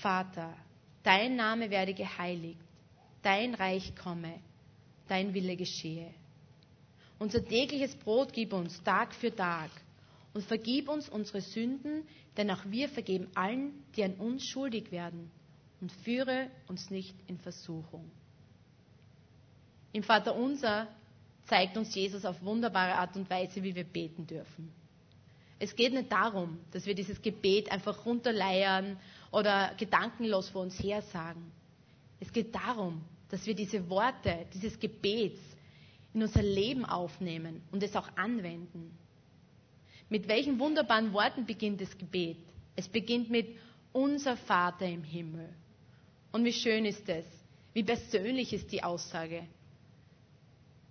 Vater, 0.00 0.54
dein 1.02 1.36
Name 1.36 1.70
werde 1.70 1.94
geheiligt, 1.94 2.60
dein 3.22 3.54
Reich 3.54 3.94
komme, 3.96 4.40
dein 5.08 5.34
Wille 5.34 5.56
geschehe. 5.56 6.12
Unser 7.18 7.44
tägliches 7.44 7.96
Brot 7.96 8.32
gib 8.32 8.52
uns 8.52 8.82
Tag 8.84 9.14
für 9.14 9.34
Tag 9.34 9.70
und 10.34 10.44
vergib 10.44 10.88
uns 10.88 11.08
unsere 11.08 11.40
Sünden, 11.40 12.06
denn 12.36 12.50
auch 12.50 12.64
wir 12.66 12.88
vergeben 12.88 13.28
allen, 13.34 13.72
die 13.96 14.04
an 14.04 14.14
uns 14.14 14.44
schuldig 14.44 14.92
werden 14.92 15.30
und 15.80 15.90
führe 16.04 16.48
uns 16.68 16.90
nicht 16.90 17.14
in 17.26 17.38
Versuchung. 17.38 18.10
Im 19.92 20.02
Vater 20.02 20.36
unser 20.36 20.86
zeigt 21.46 21.76
uns 21.76 21.94
Jesus 21.94 22.24
auf 22.24 22.40
wunderbare 22.42 22.94
Art 22.94 23.16
und 23.16 23.28
Weise, 23.30 23.62
wie 23.62 23.74
wir 23.74 23.84
beten 23.84 24.26
dürfen. 24.26 24.70
Es 25.58 25.74
geht 25.74 25.92
nicht 25.92 26.12
darum, 26.12 26.60
dass 26.70 26.86
wir 26.86 26.94
dieses 26.94 27.20
Gebet 27.20 27.72
einfach 27.72 28.06
runterleiern 28.06 28.96
oder 29.30 29.74
gedankenlos 29.76 30.48
vor 30.48 30.62
uns 30.62 30.78
her 30.82 31.02
sagen. 31.02 31.52
Es 32.20 32.32
geht 32.32 32.54
darum, 32.54 33.02
dass 33.28 33.46
wir 33.46 33.54
diese 33.54 33.88
Worte 33.90 34.46
dieses 34.54 34.78
Gebets 34.78 35.38
in 36.14 36.22
unser 36.22 36.42
Leben 36.42 36.84
aufnehmen 36.84 37.62
und 37.70 37.82
es 37.82 37.94
auch 37.94 38.08
anwenden. 38.16 38.96
Mit 40.08 40.26
welchen 40.28 40.58
wunderbaren 40.58 41.12
Worten 41.12 41.44
beginnt 41.44 41.80
das 41.80 41.96
Gebet? 41.98 42.38
Es 42.76 42.88
beginnt 42.88 43.28
mit 43.28 43.56
unser 43.92 44.36
Vater 44.36 44.86
im 44.86 45.04
Himmel. 45.04 45.48
Und 46.32 46.44
wie 46.44 46.52
schön 46.52 46.84
ist 46.84 47.08
es? 47.08 47.26
Wie 47.74 47.82
persönlich 47.82 48.52
ist 48.52 48.72
die 48.72 48.82
Aussage? 48.82 49.46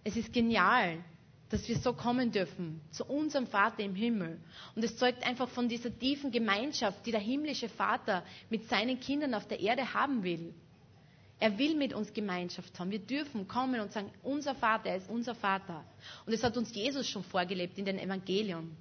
Es 0.03 0.15
ist 0.15 0.31
genial, 0.31 1.03
dass 1.49 1.67
wir 1.67 1.77
so 1.77 1.93
kommen 1.93 2.31
dürfen 2.31 2.81
zu 2.91 3.05
unserem 3.05 3.47
Vater 3.47 3.83
im 3.83 3.95
Himmel. 3.95 4.39
Und 4.75 4.83
es 4.83 4.97
zeugt 4.97 5.25
einfach 5.25 5.47
von 5.49 5.69
dieser 5.69 5.97
tiefen 5.97 6.31
Gemeinschaft, 6.31 7.05
die 7.05 7.11
der 7.11 7.21
himmlische 7.21 7.69
Vater 7.69 8.23
mit 8.49 8.67
seinen 8.67 8.99
Kindern 8.99 9.33
auf 9.33 9.47
der 9.47 9.59
Erde 9.59 9.93
haben 9.93 10.23
will. 10.23 10.53
Er 11.39 11.57
will 11.59 11.75
mit 11.75 11.93
uns 11.93 12.13
Gemeinschaft 12.13 12.77
haben. 12.79 12.89
Wir 12.91 12.99
dürfen 12.99 13.47
kommen 13.47 13.79
und 13.79 13.91
sagen, 13.91 14.11
unser 14.23 14.55
Vater, 14.55 14.89
er 14.89 14.97
ist 14.97 15.09
unser 15.09 15.35
Vater. 15.35 15.83
Und 16.25 16.33
das 16.33 16.43
hat 16.43 16.57
uns 16.57 16.73
Jesus 16.73 17.07
schon 17.07 17.23
vorgelebt 17.23 17.77
in 17.77 17.85
den 17.85 17.99
Evangelium. 17.99 18.75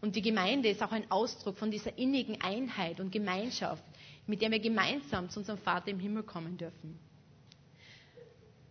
Und 0.00 0.16
die 0.16 0.22
Gemeinde 0.22 0.68
ist 0.68 0.82
auch 0.82 0.92
ein 0.92 1.10
Ausdruck 1.10 1.58
von 1.58 1.70
dieser 1.70 1.96
innigen 1.98 2.40
Einheit 2.40 3.00
und 3.00 3.10
Gemeinschaft, 3.12 3.84
mit 4.26 4.42
der 4.42 4.50
wir 4.50 4.60
gemeinsam 4.60 5.28
zu 5.28 5.40
unserem 5.40 5.58
Vater 5.58 5.88
im 5.88 5.98
Himmel 5.98 6.22
kommen 6.22 6.56
dürfen. 6.56 6.98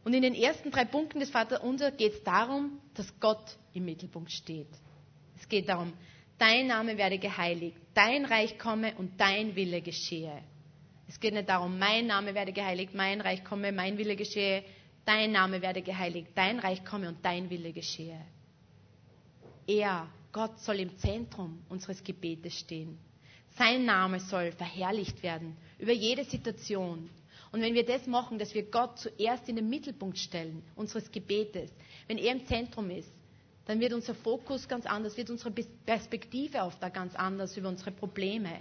Und 0.04 0.14
in 0.14 0.24
den 0.24 0.34
ersten 0.36 0.72
drei 0.72 0.86
Punkten 0.86 1.20
des 1.20 1.30
Vaterunser 1.30 1.92
geht 1.92 2.14
es 2.14 2.24
darum, 2.24 2.80
dass 2.96 3.20
Gott 3.20 3.58
im 3.74 3.86
Mittelpunkt 3.86 4.32
steht. 4.32 4.70
Es 5.40 5.48
geht 5.48 5.70
darum, 5.70 5.94
dein 6.38 6.68
Name 6.68 6.98
werde 6.98 7.20
geheiligt, 7.20 7.78
dein 7.94 8.26
Reich 8.26 8.58
komme 8.58 8.96
und 8.96 9.20
dein 9.20 9.56
Wille 9.56 9.82
geschehe. 9.82 10.42
Es 11.08 11.20
geht 11.20 11.34
nicht 11.34 11.50
darum, 11.50 11.78
mein 11.78 12.08
Name 12.08 12.34
werde 12.34 12.54
geheiligt, 12.54 12.94
mein 12.96 13.22
Reich 13.22 13.44
komme, 13.44 13.72
mein 13.72 13.98
Wille 13.98 14.16
geschehe, 14.16 14.64
dein 15.06 15.32
Name 15.32 15.62
werde 15.62 15.82
geheiligt, 15.82 16.30
dein 16.36 16.60
Reich 16.60 16.84
komme 16.86 17.10
und 17.10 17.18
dein 17.24 17.50
Wille 17.50 17.74
geschehe. 17.74 18.20
Er, 19.68 20.08
Gott, 20.32 20.58
soll 20.60 20.80
im 20.80 20.98
Zentrum 20.98 21.62
unseres 21.70 22.04
Gebetes 22.04 22.58
stehen. 22.58 22.98
Sein 23.58 23.86
Name 23.86 24.20
soll 24.20 24.52
verherrlicht 24.54 25.22
werden 25.22 25.58
über 25.78 25.92
jede 25.92 26.24
Situation, 26.24 27.10
und 27.52 27.62
wenn 27.62 27.74
wir 27.74 27.86
das 27.86 28.08
machen, 28.08 28.40
dass 28.40 28.54
wir 28.54 28.64
Gott 28.64 28.98
zuerst 29.00 29.50
in 29.50 29.58
den 29.58 29.70
Mittelpunkt 29.70 30.18
stellen, 30.18 30.64
unseres 30.76 31.12
Gebetes, 31.12 31.70
wenn 32.08 32.18
er 32.18 32.32
im 32.34 32.46
Zentrum 32.46 32.90
ist, 32.90 33.12
dann 33.66 33.80
wird 33.80 33.94
unser 33.94 34.16
Fokus 34.16 34.68
ganz 34.68 34.86
anders, 34.86 35.18
wird 35.18 35.30
unsere 35.30 35.52
Perspektive 35.86 36.64
auf 36.64 36.80
da 36.80 36.90
ganz 36.90 37.16
anders 37.16 37.56
über 37.58 37.70
unsere 37.70 37.92
Probleme. 37.92 38.52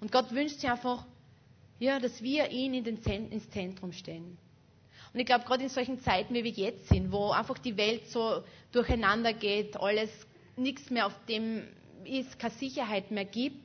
Und 0.00 0.10
Gott 0.12 0.30
wünscht 0.32 0.60
sich 0.60 0.68
einfach, 0.70 1.06
ja, 1.78 1.98
dass 2.00 2.22
wir 2.22 2.50
ihn 2.50 2.74
in 2.74 2.84
den 2.84 2.98
ins 3.30 3.48
Zentrum 3.50 3.92
stellen. 3.92 4.36
Und 5.12 5.20
ich 5.20 5.26
glaube, 5.26 5.44
gerade 5.44 5.62
in 5.62 5.68
solchen 5.68 6.00
Zeiten, 6.00 6.34
wie 6.34 6.44
wir 6.44 6.50
jetzt 6.50 6.88
sind, 6.88 7.12
wo 7.12 7.30
einfach 7.30 7.58
die 7.58 7.76
Welt 7.76 8.06
so 8.08 8.42
durcheinander 8.72 9.32
geht, 9.32 9.76
alles, 9.76 10.10
nichts 10.56 10.90
mehr 10.90 11.06
auf 11.06 11.14
dem 11.28 11.62
ist, 12.04 12.38
keine 12.38 12.54
Sicherheit 12.54 13.10
mehr 13.10 13.24
gibt 13.24 13.62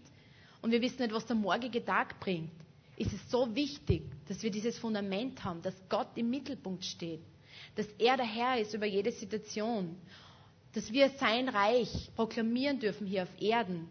und 0.62 0.72
wir 0.72 0.82
wissen 0.82 1.02
nicht, 1.02 1.14
was 1.14 1.26
der 1.26 1.36
morgige 1.36 1.84
Tag 1.84 2.20
bringt, 2.20 2.52
ist 2.98 3.14
es 3.14 3.30
so 3.32 3.56
wichtig, 3.56 4.04
dass 4.28 4.42
wir 4.44 4.52
dieses 4.52 4.78
Fundament 4.78 5.44
haben, 5.44 5.62
dass 5.62 5.76
Gott 5.88 6.10
im 6.16 6.30
Mittelpunkt 6.30 6.84
steht, 6.84 7.22
dass 7.76 7.86
er 8.00 8.18
der 8.18 8.26
Herr 8.26 8.60
ist 8.60 8.74
über 8.74 8.88
jede 8.88 9.12
Situation, 9.12 9.96
dass 10.74 10.92
wir 10.92 11.10
sein 11.12 11.48
Reich 11.48 12.10
proklamieren 12.16 12.80
dürfen 12.80 13.08
hier 13.08 13.24
auf 13.24 13.42
Erden, 13.42 13.88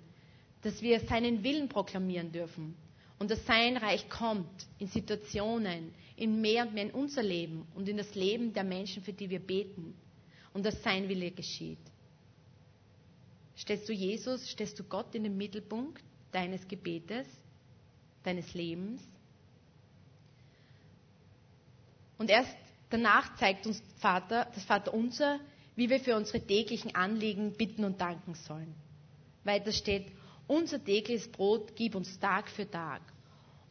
dass 0.63 0.83
wir 0.83 1.01
seinen 1.01 1.43
Willen 1.45 1.69
proklamieren 1.69 2.33
dürfen 2.33 2.75
und 3.19 3.31
dass 3.31 3.45
sein 3.47 3.77
Reich 3.77 4.09
kommt 4.11 4.67
in 4.79 4.89
Situationen, 4.89 5.95
in 6.17 6.41
mehr 6.41 6.67
und 6.67 6.75
mehr 6.75 6.85
in 6.85 6.91
unser 6.91 7.23
Leben 7.23 7.67
und 7.75 7.89
in 7.89 7.97
das 7.97 8.15
Leben 8.15 8.53
der 8.53 8.65
Menschen, 8.65 9.03
für 9.05 9.13
die 9.13 9.31
wir 9.31 9.41
beten 9.41 9.95
und 10.53 10.67
dass 10.67 10.83
sein 10.83 11.09
Wille 11.09 11.31
geschieht. 11.31 11.79
Stellst 13.57 13.89
du 13.89 13.93
Jesus, 13.93 14.49
stellst 14.51 14.79
du 14.79 14.85
Gott 14.85 15.15
in 15.15 15.23
den 15.23 15.37
Mittelpunkt 15.37 16.03
deines 16.33 16.67
Gebetes? 16.67 17.27
Deines 18.27 18.53
Lebens. 18.55 19.03
Und 22.19 22.31
erst 22.31 22.57
danach 22.91 23.37
zeigt 23.37 23.67
uns 23.67 23.83
Vater, 23.99 24.47
das 24.55 24.65
Vaterunser, 24.65 25.39
wie 25.77 25.91
wir 25.91 26.01
für 26.01 26.17
unsere 26.17 26.41
täglichen 26.41 26.95
Anliegen 26.95 27.53
bitten 27.53 27.85
und 27.85 28.01
danken 28.01 28.35
sollen. 28.35 28.75
Weiter 29.45 29.73
steht, 29.73 30.07
unser 30.47 30.83
tägliches 30.83 31.29
Brot 31.29 31.77
gib 31.77 31.95
uns 31.95 32.19
Tag 32.19 32.49
für 32.49 32.69
Tag 32.71 33.03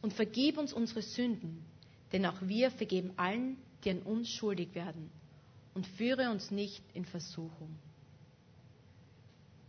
und 0.02 0.12
vergib 0.12 0.58
uns 0.58 0.72
unsere 0.72 1.02
Sünden, 1.02 1.64
denn 2.12 2.24
auch 2.26 2.40
wir 2.42 2.70
vergeben 2.70 3.12
allen, 3.16 3.56
die 3.84 3.90
an 3.90 4.02
uns 4.02 4.28
schuldig 4.30 4.74
werden 4.74 5.10
und 5.74 5.86
führe 5.86 6.30
uns 6.30 6.50
nicht 6.50 6.82
in 6.94 7.04
Versuchung. 7.04 7.76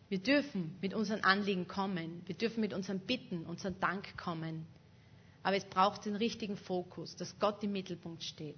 Wir 0.10 0.19
dürfen 0.19 0.76
mit 0.82 0.93
unseren 0.93 1.21
Anliegen 1.23 1.67
kommen, 1.67 2.21
wir 2.26 2.36
dürfen 2.36 2.62
mit 2.62 2.73
unseren 2.73 3.00
Bitten, 3.00 3.45
unseren 3.45 3.78
Dank 3.80 4.15
kommen, 4.17 4.65
aber 5.47 5.55
es 5.55 5.63
braucht 5.63 6.03
den 6.05 6.17
richtigen 6.17 6.57
Fokus, 6.57 7.15
dass 7.15 7.39
Gott 7.39 7.63
im 7.63 7.71
Mittelpunkt 7.71 8.21
steht. 8.21 8.57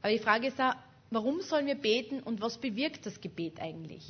Aber 0.00 0.10
die 0.10 0.18
Frage 0.18 0.46
ist 0.46 0.58
auch, 0.58 0.72
warum 1.10 1.42
sollen 1.42 1.66
wir 1.66 1.74
beten 1.74 2.20
und 2.20 2.40
was 2.40 2.56
bewirkt 2.56 3.04
das 3.04 3.20
Gebet 3.20 3.60
eigentlich? 3.60 4.06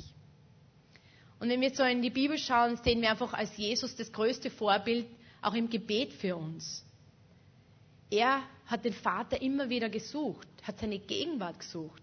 Und 1.40 1.48
wenn 1.48 1.60
wir 1.60 1.74
so 1.74 1.82
in 1.82 2.02
die 2.02 2.10
Bibel 2.10 2.38
schauen, 2.38 2.76
sehen 2.76 3.00
wir 3.00 3.10
einfach 3.10 3.32
als 3.32 3.56
Jesus 3.56 3.96
das 3.96 4.12
größte 4.12 4.48
Vorbild 4.48 5.08
auch 5.42 5.54
im 5.54 5.68
Gebet 5.68 6.12
für 6.12 6.36
uns. 6.36 6.84
Er 8.08 8.40
hat 8.66 8.84
den 8.84 8.92
Vater 8.92 9.42
immer 9.42 9.68
wieder 9.68 9.88
gesucht, 9.88 10.46
hat 10.62 10.78
seine 10.78 11.00
Gegenwart 11.00 11.58
gesucht. 11.58 12.02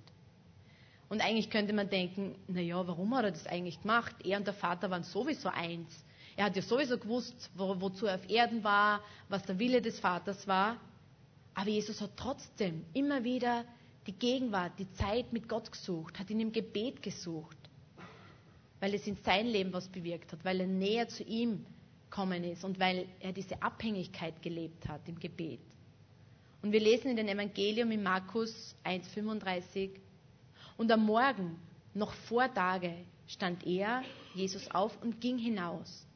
Und 1.07 1.21
eigentlich 1.21 1.49
könnte 1.49 1.71
man 1.71 1.89
denken, 1.89 2.35
naja, 2.47 2.85
warum 2.85 3.15
hat 3.15 3.23
er 3.23 3.31
das 3.31 3.47
eigentlich 3.47 3.81
gemacht? 3.81 4.13
Er 4.25 4.39
und 4.39 4.45
der 4.45 4.53
Vater 4.53 4.91
waren 4.91 5.03
sowieso 5.03 5.47
eins. 5.47 6.03
Er 6.35 6.45
hat 6.45 6.55
ja 6.55 6.61
sowieso 6.61 6.97
gewusst, 6.97 7.49
wo, 7.55 7.79
wozu 7.79 8.05
er 8.05 8.15
auf 8.15 8.29
Erden 8.29 8.63
war, 8.63 9.01
was 9.29 9.43
der 9.43 9.59
Wille 9.59 9.81
des 9.81 9.99
Vaters 9.99 10.47
war. 10.47 10.77
Aber 11.53 11.69
Jesus 11.69 11.99
hat 12.01 12.11
trotzdem 12.15 12.85
immer 12.93 13.23
wieder 13.23 13.65
die 14.07 14.13
Gegenwart, 14.13 14.73
die 14.79 14.91
Zeit 14.93 15.31
mit 15.33 15.47
Gott 15.49 15.71
gesucht, 15.71 16.17
hat 16.17 16.29
ihn 16.29 16.39
im 16.39 16.51
Gebet 16.51 17.03
gesucht, 17.03 17.57
weil 18.79 18.93
es 18.93 19.05
in 19.05 19.17
sein 19.17 19.47
Leben 19.47 19.73
was 19.73 19.87
bewirkt 19.89 20.31
hat, 20.31 20.43
weil 20.43 20.61
er 20.61 20.67
näher 20.67 21.07
zu 21.07 21.23
ihm 21.23 21.65
gekommen 22.09 22.43
ist 22.43 22.63
und 22.63 22.79
weil 22.79 23.07
er 23.19 23.31
diese 23.31 23.61
Abhängigkeit 23.61 24.41
gelebt 24.41 24.87
hat 24.87 25.07
im 25.07 25.19
Gebet. 25.19 25.61
Und 26.61 26.71
wir 26.71 26.79
lesen 26.79 27.11
in 27.11 27.17
den 27.17 27.27
Evangelium 27.27 27.91
in 27.91 28.03
Markus 28.03 28.75
1,35 28.85 29.91
und 30.77 30.91
am 30.91 31.05
Morgen, 31.05 31.59
noch 31.93 32.13
vor 32.13 32.51
Tage, 32.53 32.93
stand 33.27 33.65
er, 33.65 34.03
Jesus, 34.33 34.69
auf 34.71 34.99
und 35.01 35.19
ging 35.19 35.37
hinaus 35.37 36.07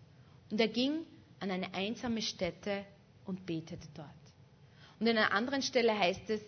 und 0.50 0.60
er 0.60 0.68
ging 0.68 1.06
an 1.40 1.52
eine 1.52 1.74
einsame 1.74 2.22
Stätte 2.22 2.86
und 3.26 3.46
betete 3.46 3.88
dort. 3.94 4.10
Und 5.00 5.08
in 5.08 5.18
einer 5.18 5.32
anderen 5.32 5.62
Stelle 5.62 5.98
heißt 5.98 6.30
es, 6.30 6.42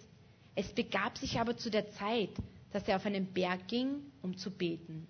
es 0.55 0.73
begab 0.73 1.17
sich 1.17 1.39
aber 1.39 1.57
zu 1.57 1.69
der 1.69 1.91
Zeit, 1.91 2.31
dass 2.71 2.87
er 2.87 2.97
auf 2.97 3.05
einen 3.05 3.33
Berg 3.33 3.67
ging, 3.67 4.01
um 4.21 4.37
zu 4.37 4.51
beten. 4.51 5.07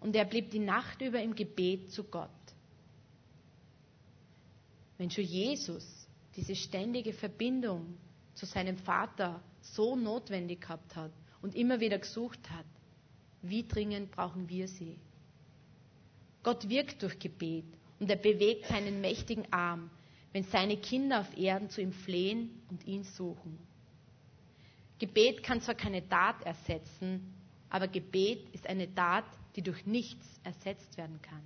Und 0.00 0.16
er 0.16 0.24
blieb 0.24 0.50
die 0.50 0.58
Nacht 0.58 1.00
über 1.02 1.20
im 1.20 1.34
Gebet 1.34 1.92
zu 1.92 2.04
Gott. 2.04 2.30
Wenn 4.96 5.10
schon 5.10 5.24
Jesus 5.24 6.08
diese 6.36 6.54
ständige 6.54 7.12
Verbindung 7.12 7.98
zu 8.34 8.46
seinem 8.46 8.78
Vater 8.78 9.42
so 9.60 9.96
notwendig 9.96 10.62
gehabt 10.62 10.96
hat 10.96 11.12
und 11.42 11.54
immer 11.54 11.80
wieder 11.80 11.98
gesucht 11.98 12.50
hat, 12.50 12.66
wie 13.42 13.66
dringend 13.66 14.10
brauchen 14.10 14.48
wir 14.48 14.68
sie? 14.68 14.98
Gott 16.42 16.68
wirkt 16.68 17.02
durch 17.02 17.18
Gebet 17.18 17.66
und 18.00 18.10
er 18.10 18.16
bewegt 18.16 18.66
seinen 18.66 19.00
mächtigen 19.00 19.50
Arm, 19.52 19.90
wenn 20.32 20.44
seine 20.44 20.76
Kinder 20.76 21.20
auf 21.20 21.36
Erden 21.36 21.70
zu 21.70 21.80
ihm 21.80 21.92
flehen 21.92 22.62
und 22.70 22.86
ihn 22.86 23.04
suchen. 23.04 23.58
Gebet 24.98 25.42
kann 25.42 25.60
zwar 25.60 25.74
keine 25.74 26.06
Tat 26.08 26.42
ersetzen, 26.44 27.34
aber 27.68 27.88
Gebet 27.88 28.48
ist 28.52 28.66
eine 28.66 28.92
Tat, 28.94 29.24
die 29.56 29.62
durch 29.62 29.86
nichts 29.86 30.26
ersetzt 30.42 30.96
werden 30.96 31.20
kann. 31.22 31.42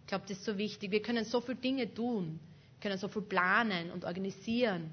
Ich 0.00 0.06
glaube, 0.06 0.24
das 0.28 0.38
ist 0.38 0.44
so 0.44 0.56
wichtig. 0.56 0.90
Wir 0.90 1.02
können 1.02 1.24
so 1.24 1.40
viele 1.40 1.58
Dinge 1.58 1.92
tun, 1.92 2.40
können 2.80 2.98
so 2.98 3.08
viel 3.08 3.22
planen 3.22 3.90
und 3.90 4.04
organisieren, 4.04 4.90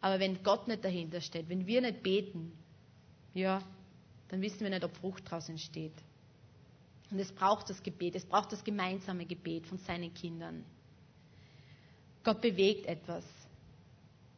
aber 0.00 0.18
wenn 0.18 0.42
Gott 0.42 0.66
nicht 0.68 0.84
dahinter 0.84 1.20
steht, 1.20 1.48
wenn 1.48 1.66
wir 1.66 1.80
nicht 1.80 2.02
beten, 2.02 2.52
ja, 3.34 3.62
dann 4.28 4.42
wissen 4.42 4.60
wir 4.60 4.70
nicht, 4.70 4.84
ob 4.84 4.96
Frucht 4.96 5.24
daraus 5.26 5.48
entsteht. 5.48 5.94
Und 7.12 7.18
es 7.18 7.30
braucht 7.30 7.68
das 7.68 7.82
Gebet, 7.82 8.14
es 8.14 8.24
braucht 8.24 8.52
das 8.52 8.64
gemeinsame 8.64 9.26
Gebet 9.26 9.66
von 9.66 9.76
seinen 9.76 10.14
Kindern. 10.14 10.64
Gott 12.24 12.40
bewegt 12.40 12.86
etwas. 12.86 13.22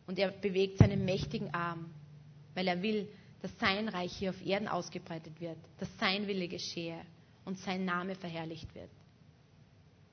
Und 0.08 0.18
er 0.18 0.32
bewegt 0.32 0.78
seinen 0.78 1.04
mächtigen 1.04 1.54
Arm, 1.54 1.94
weil 2.54 2.66
er 2.66 2.82
will, 2.82 3.08
dass 3.42 3.56
sein 3.60 3.88
Reich 3.88 4.16
hier 4.16 4.30
auf 4.30 4.44
Erden 4.44 4.66
ausgebreitet 4.66 5.40
wird, 5.40 5.56
dass 5.78 5.88
sein 5.98 6.26
Wille 6.26 6.48
geschehe 6.48 7.00
und 7.44 7.58
sein 7.58 7.84
Name 7.84 8.16
verherrlicht 8.16 8.74
wird. 8.74 8.90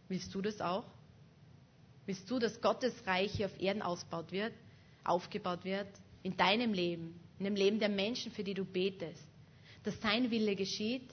Willst 0.07 0.33
du 0.35 0.41
das 0.41 0.61
auch? 0.61 0.85
Willst 2.05 2.29
du, 2.29 2.37
dass 2.37 2.61
Gottes 2.61 2.93
Reich 3.07 3.31
hier 3.31 3.47
auf 3.47 3.59
Erden 3.59 3.81
ausgebaut 3.81 4.31
wird, 4.31 4.53
aufgebaut 5.03 5.65
wird, 5.65 5.87
in 6.21 6.37
deinem 6.37 6.73
Leben, 6.73 7.19
in 7.39 7.45
dem 7.45 7.55
Leben 7.55 7.79
der 7.79 7.89
Menschen, 7.89 8.31
für 8.31 8.43
die 8.43 8.53
du 8.53 8.65
betest, 8.65 9.27
dass 9.83 9.99
sein 10.01 10.29
Wille 10.29 10.55
geschieht 10.55 11.09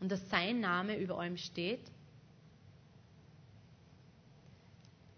und 0.00 0.10
dass 0.10 0.28
sein 0.30 0.60
Name 0.60 0.96
über 0.96 1.18
allem 1.18 1.36
steht? 1.36 1.80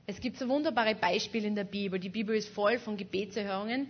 Es 0.07 0.21
gibt 0.21 0.37
so 0.37 0.49
wunderbare 0.49 0.95
Beispiele 0.95 1.47
in 1.47 1.55
der 1.55 1.65
Bibel. 1.65 1.99
Die 1.99 2.09
Bibel 2.09 2.35
ist 2.37 2.49
voll 2.49 2.79
von 2.79 2.97
Gebetserhörungen, 2.97 3.89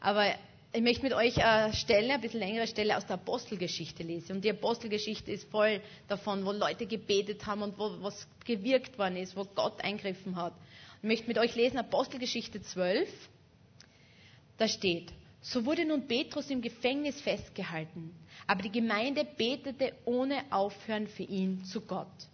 aber 0.00 0.34
ich 0.74 0.82
möchte 0.82 1.02
mit 1.02 1.12
euch 1.12 1.44
eine 1.44 1.72
Stelle, 1.74 2.14
ein 2.14 2.20
bisschen 2.20 2.40
längere 2.40 2.66
Stelle 2.66 2.96
aus 2.96 3.06
der 3.06 3.14
Apostelgeschichte 3.14 4.02
lesen. 4.02 4.36
Und 4.36 4.44
die 4.44 4.50
Apostelgeschichte 4.50 5.30
ist 5.30 5.48
voll 5.50 5.80
davon, 6.08 6.44
wo 6.44 6.52
Leute 6.52 6.86
gebetet 6.86 7.46
haben 7.46 7.62
und 7.62 7.78
wo 7.78 7.90
was 8.02 8.26
gewirkt 8.44 8.98
worden 8.98 9.16
ist, 9.16 9.36
wo 9.36 9.44
Gott 9.44 9.82
eingriffen 9.84 10.36
hat. 10.36 10.54
Ich 11.02 11.08
möchte 11.08 11.28
mit 11.28 11.38
euch 11.38 11.54
lesen 11.54 11.78
Apostelgeschichte 11.78 12.62
12. 12.62 13.08
Da 14.56 14.66
steht, 14.66 15.12
so 15.42 15.66
wurde 15.66 15.84
nun 15.84 16.06
Petrus 16.06 16.48
im 16.50 16.62
Gefängnis 16.62 17.20
festgehalten, 17.20 18.14
aber 18.46 18.62
die 18.62 18.70
Gemeinde 18.70 19.24
betete 19.24 19.92
ohne 20.04 20.44
Aufhören 20.50 21.08
für 21.08 21.24
ihn 21.24 21.64
zu 21.64 21.80
Gott. 21.80 22.28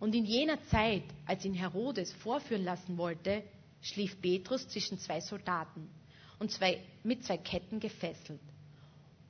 Und 0.00 0.14
in 0.14 0.24
jener 0.24 0.62
Zeit, 0.64 1.04
als 1.26 1.44
ihn 1.44 1.54
Herodes 1.54 2.12
vorführen 2.14 2.64
lassen 2.64 2.96
wollte, 2.96 3.42
schlief 3.82 4.20
Petrus 4.20 4.66
zwischen 4.68 4.98
zwei 4.98 5.20
Soldaten 5.20 5.90
und 6.38 6.50
zwei, 6.50 6.82
mit 7.02 7.22
zwei 7.24 7.36
Ketten 7.36 7.80
gefesselt. 7.80 8.40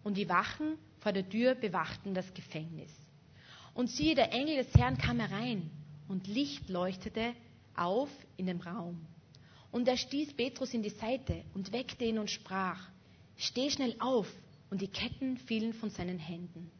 Und 0.04 0.16
die 0.16 0.28
Wachen 0.28 0.78
vor 1.00 1.12
der 1.12 1.28
Tür 1.28 1.56
bewachten 1.56 2.14
das 2.14 2.32
Gefängnis. 2.34 2.92
Und 3.74 3.90
siehe, 3.90 4.14
der 4.14 4.32
Engel 4.32 4.56
des 4.56 4.72
Herrn 4.74 4.96
kam 4.96 5.18
herein 5.18 5.70
und 6.08 6.28
Licht 6.28 6.68
leuchtete 6.68 7.34
auf 7.74 8.10
in 8.36 8.46
dem 8.46 8.60
Raum. 8.60 9.04
Und 9.70 9.88
er 9.88 9.96
stieß 9.96 10.34
Petrus 10.34 10.74
in 10.74 10.82
die 10.82 10.90
Seite 10.90 11.44
und 11.54 11.72
weckte 11.72 12.04
ihn 12.04 12.18
und 12.18 12.30
sprach, 12.30 12.80
Steh 13.36 13.70
schnell 13.70 13.96
auf! 13.98 14.30
Und 14.70 14.80
die 14.80 14.88
Ketten 14.88 15.36
fielen 15.36 15.74
von 15.74 15.90
seinen 15.90 16.18
Händen. 16.18 16.70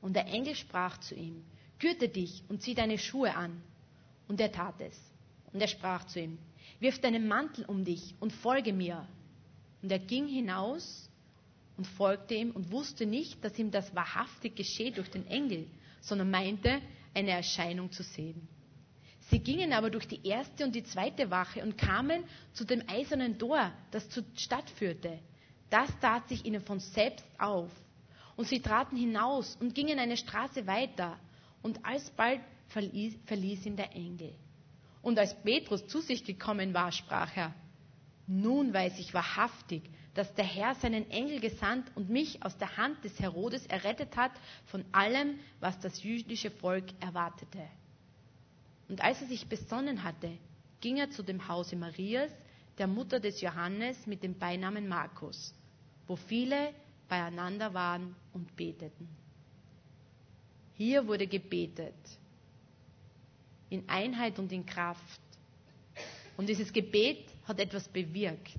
Und 0.00 0.14
der 0.14 0.26
Engel 0.26 0.56
sprach 0.56 0.98
zu 0.98 1.14
ihm, 1.14 1.44
Gürte 1.78 2.08
dich 2.08 2.42
und 2.48 2.62
zieh 2.62 2.74
deine 2.74 2.98
Schuhe 2.98 3.34
an. 3.34 3.62
Und 4.26 4.40
er 4.40 4.50
tat 4.50 4.80
es. 4.80 4.98
Und 5.52 5.60
er 5.60 5.68
sprach 5.68 6.04
zu 6.06 6.20
ihm, 6.20 6.38
Wirf 6.80 7.00
deinen 7.00 7.28
Mantel 7.28 7.64
um 7.66 7.84
dich 7.84 8.14
und 8.20 8.32
folge 8.32 8.72
mir. 8.72 9.06
Und 9.82 9.92
er 9.92 9.98
ging 9.98 10.26
hinaus 10.26 11.08
und 11.76 11.86
folgte 11.86 12.34
ihm 12.34 12.50
und 12.50 12.70
wusste 12.70 13.06
nicht, 13.06 13.44
dass 13.44 13.58
ihm 13.58 13.70
das 13.70 13.94
wahrhaftig 13.94 14.56
geschieht 14.56 14.96
durch 14.96 15.10
den 15.10 15.26
Engel, 15.26 15.66
sondern 16.00 16.30
meinte, 16.30 16.80
eine 17.14 17.30
Erscheinung 17.30 17.92
zu 17.92 18.02
sehen. 18.02 18.48
Sie 19.34 19.40
gingen 19.40 19.72
aber 19.72 19.90
durch 19.90 20.06
die 20.06 20.24
erste 20.24 20.62
und 20.64 20.76
die 20.76 20.84
zweite 20.84 21.28
Wache 21.28 21.60
und 21.64 21.76
kamen 21.76 22.22
zu 22.52 22.64
dem 22.64 22.84
eisernen 22.88 23.36
Tor, 23.36 23.72
das 23.90 24.08
zur 24.08 24.22
Stadt 24.36 24.70
führte. 24.70 25.18
Das 25.70 25.88
tat 25.98 26.28
sich 26.28 26.44
ihnen 26.44 26.60
von 26.60 26.78
selbst 26.78 27.26
auf. 27.36 27.68
Und 28.36 28.46
sie 28.46 28.60
traten 28.60 28.96
hinaus 28.96 29.56
und 29.56 29.74
gingen 29.74 29.98
eine 29.98 30.16
Straße 30.16 30.68
weiter. 30.68 31.18
Und 31.62 31.84
alsbald 31.84 32.42
verließ, 32.68 33.16
verließ 33.26 33.66
ihn 33.66 33.74
der 33.74 33.92
Engel. 33.96 34.32
Und 35.02 35.18
als 35.18 35.34
Petrus 35.42 35.84
zu 35.88 36.00
sich 36.00 36.22
gekommen 36.22 36.72
war, 36.72 36.92
sprach 36.92 37.36
er, 37.36 37.52
nun 38.28 38.72
weiß 38.72 39.00
ich 39.00 39.14
wahrhaftig, 39.14 39.82
dass 40.14 40.32
der 40.34 40.44
Herr 40.44 40.76
seinen 40.76 41.10
Engel 41.10 41.40
gesandt 41.40 41.90
und 41.96 42.08
mich 42.08 42.40
aus 42.44 42.56
der 42.56 42.76
Hand 42.76 43.02
des 43.02 43.18
Herodes 43.18 43.66
errettet 43.66 44.16
hat 44.16 44.30
von 44.66 44.84
allem, 44.92 45.40
was 45.58 45.76
das 45.80 46.04
jüdische 46.04 46.52
Volk 46.52 46.84
erwartete. 47.00 47.68
Und 48.88 49.02
als 49.02 49.20
er 49.22 49.28
sich 49.28 49.46
besonnen 49.48 50.02
hatte, 50.02 50.30
ging 50.80 50.98
er 50.98 51.10
zu 51.10 51.22
dem 51.22 51.48
Hause 51.48 51.76
Marias, 51.76 52.30
der 52.78 52.86
Mutter 52.86 53.20
des 53.20 53.40
Johannes 53.40 54.06
mit 54.06 54.22
dem 54.22 54.38
Beinamen 54.38 54.88
Markus, 54.88 55.54
wo 56.06 56.16
viele 56.16 56.74
beieinander 57.08 57.72
waren 57.72 58.14
und 58.32 58.54
beteten. 58.56 59.08
Hier 60.74 61.06
wurde 61.06 61.26
gebetet, 61.26 61.94
in 63.70 63.88
Einheit 63.88 64.38
und 64.38 64.52
in 64.52 64.66
Kraft. 64.66 65.20
Und 66.36 66.48
dieses 66.48 66.72
Gebet 66.72 67.28
hat 67.44 67.60
etwas 67.60 67.88
bewirkt. 67.88 68.58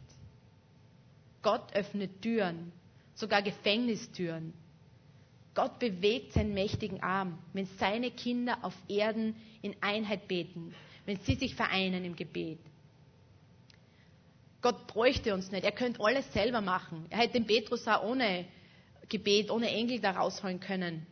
Gott 1.42 1.74
öffnet 1.74 2.22
Türen, 2.22 2.72
sogar 3.14 3.42
Gefängnistüren. 3.42 4.54
Gott 5.56 5.80
bewegt 5.80 6.34
seinen 6.34 6.54
mächtigen 6.54 7.02
Arm, 7.02 7.40
wenn 7.54 7.66
seine 7.80 8.12
Kinder 8.12 8.58
auf 8.62 8.76
Erden 8.90 9.36
in 9.62 9.74
Einheit 9.82 10.28
beten, 10.28 10.76
wenn 11.06 11.18
sie 11.22 11.36
sich 11.36 11.56
vereinen 11.56 12.04
im 12.04 12.16
Gebet. 12.16 12.60
Gott 14.62 14.86
bräuchte 14.88 15.34
uns 15.34 15.52
nicht, 15.52 15.64
er 15.64 15.72
könnte 15.72 16.04
alles 16.04 16.32
selber 16.34 16.60
machen. 16.60 17.06
Er 17.10 17.20
hätte 17.20 17.34
den 17.34 17.48
Petrus 17.48 17.88
auch 17.88 18.04
ohne 18.04 18.46
Gebet, 19.10 19.50
ohne 19.50 19.70
Engel 19.70 20.00
da 20.00 20.12
rausholen 20.12 20.60
können. 20.60 21.06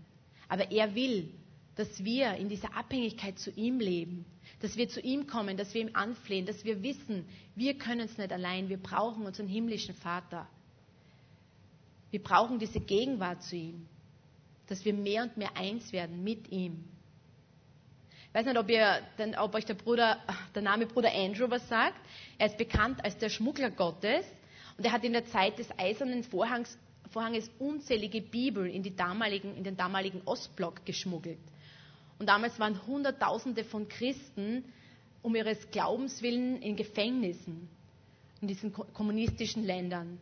Aber 0.49 0.71
er 0.71 0.93
will, 0.93 1.29
dass 1.75 2.03
wir 2.03 2.33
in 2.35 2.49
dieser 2.49 2.75
Abhängigkeit 2.75 3.39
zu 3.39 3.51
ihm 3.51 3.79
leben, 3.79 4.25
dass 4.59 4.75
wir 4.75 4.89
zu 4.89 4.99
ihm 4.99 5.27
kommen, 5.27 5.55
dass 5.55 5.73
wir 5.73 5.81
ihm 5.81 5.91
anflehen, 5.93 6.45
dass 6.45 6.65
wir 6.65 6.83
wissen, 6.83 7.25
wir 7.55 7.77
können 7.77 8.01
es 8.01 8.17
nicht 8.17 8.31
allein, 8.31 8.69
wir 8.69 8.77
brauchen 8.77 9.25
unseren 9.25 9.47
himmlischen 9.47 9.95
Vater. 9.95 10.47
Wir 12.11 12.21
brauchen 12.21 12.59
diese 12.59 12.79
Gegenwart 12.79 13.41
zu 13.43 13.55
ihm, 13.55 13.87
dass 14.67 14.85
wir 14.85 14.93
mehr 14.93 15.23
und 15.23 15.37
mehr 15.37 15.55
eins 15.55 15.91
werden 15.91 16.23
mit 16.23 16.51
ihm. 16.51 16.83
Ich 18.29 18.33
weiß 18.33 18.45
nicht, 18.47 18.57
ob, 18.57 18.69
ihr, 18.69 18.99
ob 19.39 19.53
euch 19.53 19.65
der, 19.65 19.75
Bruder, 19.75 20.17
der 20.55 20.61
Name 20.63 20.87
Bruder 20.87 21.11
Andrew 21.13 21.49
was 21.49 21.67
sagt. 21.69 21.99
Er 22.39 22.47
ist 22.47 22.57
bekannt 22.57 23.03
als 23.05 23.17
der 23.17 23.29
Schmuggler 23.29 23.69
Gottes 23.69 24.25
und 24.77 24.85
er 24.85 24.91
hat 24.91 25.03
in 25.03 25.13
der 25.13 25.25
Zeit 25.27 25.59
des 25.59 25.67
Eisernen 25.77 26.23
Vorhangs, 26.23 26.77
Vorhanges 27.11 27.49
unzählige 27.59 28.21
Bibeln 28.21 28.71
in, 28.71 28.83
in 28.83 29.63
den 29.63 29.77
damaligen 29.77 30.21
Ostblock 30.25 30.83
geschmuggelt. 30.85 31.37
Und 32.17 32.27
damals 32.27 32.59
waren 32.59 32.85
Hunderttausende 32.87 33.63
von 33.63 33.87
Christen 33.87 34.63
um 35.21 35.35
ihres 35.35 35.69
Glaubens 35.69 36.21
willen 36.21 36.61
in 36.61 36.75
Gefängnissen 36.75 37.69
in 38.43 38.47
diesen 38.49 38.73
kommunistischen 38.73 39.63
Ländern. 39.63 40.19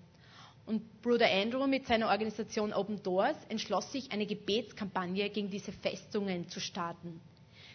Und 0.65 1.01
Bruder 1.01 1.29
Andrew 1.29 1.65
mit 1.67 1.87
seiner 1.87 2.09
Organisation 2.09 2.73
Open 2.73 3.01
Doors 3.03 3.37
entschloss 3.49 3.91
sich, 3.91 4.11
eine 4.11 4.25
Gebetskampagne 4.25 5.29
gegen 5.29 5.49
diese 5.49 5.71
Festungen 5.71 6.47
zu 6.49 6.59
starten. 6.59 7.19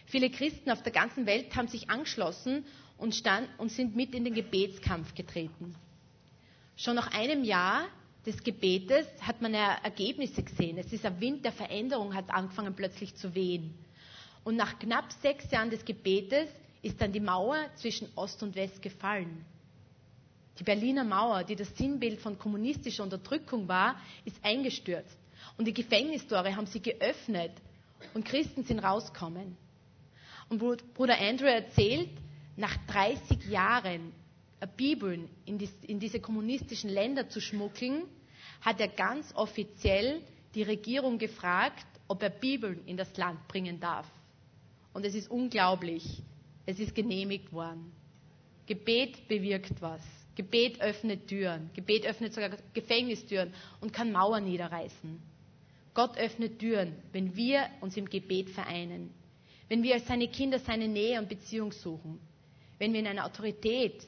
Viele 0.05 0.29
Christen 0.29 0.71
auf 0.71 0.81
der 0.83 0.93
ganzen 0.93 1.25
Welt 1.25 1.53
haben 1.55 1.67
sich 1.67 1.89
angeschlossen 1.89 2.65
und, 2.97 3.13
stand, 3.13 3.47
und 3.57 3.71
sind 3.71 3.95
mit 3.95 4.15
in 4.15 4.23
den 4.23 4.33
Gebetskampf 4.33 5.13
getreten. 5.13 5.75
Schon 6.77 6.95
nach 6.95 7.11
einem 7.13 7.43
Jahr 7.43 7.87
des 8.25 8.43
Gebetes 8.43 9.05
hat 9.21 9.41
man 9.41 9.53
Ergebnisse 9.53 10.43
gesehen. 10.43 10.77
Es 10.77 10.93
ist 10.93 11.05
ein 11.05 11.19
Wind 11.19 11.43
der 11.43 11.51
Veränderung, 11.51 12.13
hat 12.13 12.29
angefangen 12.29 12.75
plötzlich 12.75 13.15
zu 13.15 13.35
wehen. 13.35 13.73
Und 14.43 14.55
nach 14.55 14.79
knapp 14.79 15.11
sechs 15.21 15.51
Jahren 15.51 15.69
des 15.69 15.83
Gebetes 15.83 16.47
ist 16.81 17.01
dann 17.01 17.11
die 17.11 17.19
Mauer 17.19 17.57
zwischen 17.75 18.07
Ost 18.15 18.41
und 18.43 18.55
West 18.55 18.81
gefallen. 18.81 19.45
Die 20.59 20.63
Berliner 20.63 21.03
Mauer, 21.03 21.43
die 21.43 21.55
das 21.55 21.75
Sinnbild 21.77 22.19
von 22.19 22.37
kommunistischer 22.39 23.03
Unterdrückung 23.03 23.67
war, 23.67 23.99
ist 24.25 24.37
eingestürzt. 24.43 25.17
Und 25.57 25.65
die 25.65 25.73
Gefängnistore 25.73 26.55
haben 26.55 26.65
sie 26.65 26.81
geöffnet 26.81 27.51
und 28.13 28.25
Christen 28.25 28.63
sind 28.63 28.79
rausgekommen. 28.79 29.55
Und 30.49 30.59
Bruder 30.93 31.19
Andrew 31.19 31.45
erzählt, 31.45 32.09
nach 32.55 32.75
30 32.87 33.45
Jahren 33.45 34.13
Bibeln 34.75 35.29
in, 35.45 35.59
die, 35.59 35.69
in 35.85 35.99
diese 35.99 36.19
kommunistischen 36.19 36.89
Länder 36.89 37.29
zu 37.29 37.39
schmuggeln, 37.39 38.03
hat 38.61 38.79
er 38.79 38.87
ganz 38.87 39.33
offiziell 39.35 40.21
die 40.55 40.63
Regierung 40.63 41.19
gefragt, 41.19 41.85
ob 42.07 42.23
er 42.23 42.29
Bibeln 42.29 42.83
in 42.85 42.97
das 42.97 43.15
Land 43.17 43.47
bringen 43.47 43.79
darf. 43.79 44.07
Und 44.93 45.05
es 45.05 45.13
ist 45.13 45.29
unglaublich. 45.29 46.23
Es 46.65 46.79
ist 46.79 46.95
genehmigt 46.95 47.53
worden. 47.53 47.91
Gebet 48.65 49.27
bewirkt 49.27 49.81
was. 49.81 50.01
Gebet 50.37 50.79
öffnet 50.81 51.27
Türen. 51.27 51.71
Gebet 51.73 52.05
öffnet 52.05 52.31
sogar 52.31 52.51
Gefängnistüren 52.75 53.51
und 53.81 53.91
kann 53.91 54.11
Mauern 54.11 54.43
niederreißen. 54.45 55.19
Gott 55.95 56.15
öffnet 56.15 56.59
Türen, 56.59 56.95
wenn 57.11 57.35
wir 57.35 57.67
uns 57.81 57.97
im 57.97 58.07
Gebet 58.07 58.51
vereinen. 58.51 59.11
Wenn 59.67 59.81
wir 59.81 59.95
als 59.95 60.05
seine 60.05 60.27
Kinder 60.27 60.59
seine 60.59 60.87
Nähe 60.87 61.17
und 61.19 61.27
Beziehung 61.27 61.71
suchen. 61.71 62.19
Wenn 62.77 62.93
wir 62.93 62.99
in 62.99 63.07
einer 63.07 63.25
Autorität 63.25 64.07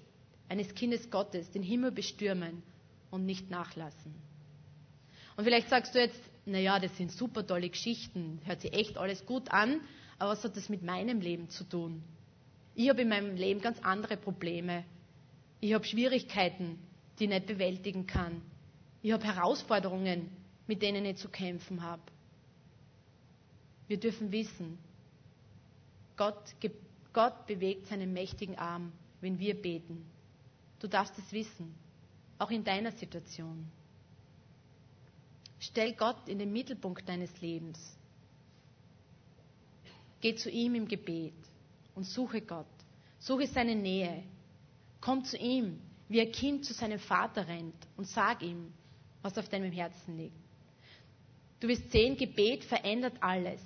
eines 0.50 0.76
Kindes 0.76 1.10
Gottes 1.10 1.50
den 1.50 1.64
Himmel 1.64 1.92
bestürmen 1.92 2.62
und 3.10 3.26
nicht 3.26 3.50
nachlassen. 3.50 4.14
Und 5.36 5.46
vielleicht 5.46 5.70
sagst 5.70 5.96
du 5.96 6.00
jetzt, 6.00 6.22
naja, 6.46 6.78
das 6.80 6.96
sind 6.96 7.12
super 7.12 7.46
tolle 7.48 7.70
Geschichten, 7.70 8.40
hört 8.46 8.62
sich 8.62 8.74
echt 8.74 9.00
alles 9.00 9.26
gut 9.26 9.50
an, 9.50 9.82
aber 10.20 10.32
was 10.32 10.44
hat 10.44 10.56
das 10.56 10.70
mit 10.70 10.84
meinem 10.84 11.22
Leben 11.22 11.50
zu 11.50 11.64
tun? 11.64 12.04
Ich 12.76 12.88
habe 12.88 13.02
in 13.02 13.10
meinem 13.10 13.36
Leben 13.36 13.62
ganz 13.62 13.80
andere 13.80 14.16
Probleme. 14.16 14.84
Ich 15.62 15.74
habe 15.74 15.86
Schwierigkeiten, 15.86 16.80
die 17.18 17.26
ich 17.26 17.30
nicht 17.30 17.46
bewältigen 17.48 18.08
kann. 18.08 18.42
Ich 19.02 19.12
habe 19.12 19.24
Herausforderungen, 19.24 20.30
mit 20.68 20.82
denen 20.82 21.06
ich 21.06 21.18
zu 21.18 21.30
kämpfen 21.30 21.82
habe. 21.82 22.02
Wir 23.88 23.98
dürfen 23.98 24.32
wissen, 24.32 24.78
Gott, 26.16 26.54
Gott 27.14 27.48
bewegt 27.48 27.88
seinen 27.88 28.14
mächtigen 28.14 28.58
Arm, 28.58 28.92
wenn 29.22 29.40
wir 29.40 29.60
beten. 29.60 30.06
Du 30.80 30.88
darfst 30.88 31.18
es 31.18 31.32
wissen, 31.32 31.74
auch 32.38 32.52
in 32.52 32.64
deiner 32.64 32.92
Situation. 32.92 33.66
Stell 35.60 35.94
Gott 35.94 36.28
in 36.28 36.40
den 36.40 36.54
Mittelpunkt 36.54 37.08
deines 37.08 37.42
Lebens. 37.42 37.80
Geh 40.22 40.36
zu 40.36 40.50
ihm 40.50 40.76
im 40.76 40.88
Gebet 40.88 41.34
und 41.96 42.04
suche 42.04 42.42
Gott. 42.42 42.66
Suche 43.20 43.48
seine 43.48 43.76
Nähe. 43.76 44.24
Komm 45.02 45.24
zu 45.24 45.38
ihm, 45.38 45.80
wie 46.08 46.22
ein 46.22 46.32
Kind 46.32 46.66
zu 46.66 46.74
seinem 46.74 47.00
Vater 47.00 47.48
rennt 47.48 47.88
und 47.96 48.08
sag 48.08 48.42
ihm, 48.42 48.74
was 49.22 49.38
auf 49.38 49.48
deinem 49.50 49.72
Herzen 49.72 50.18
liegt. 50.18 50.36
Du 51.60 51.68
wirst 51.68 51.92
sehen, 51.92 52.18
Gebet 52.18 52.64
verändert 52.64 53.16
alles. 53.22 53.62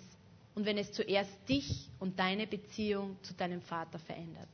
Und 0.55 0.65
wenn 0.65 0.77
es 0.77 0.91
zuerst 0.91 1.31
dich 1.49 1.89
und 1.99 2.19
deine 2.19 2.45
Beziehung 2.45 3.17
zu 3.23 3.33
deinem 3.33 3.61
Vater 3.61 3.97
verändert. 3.97 4.49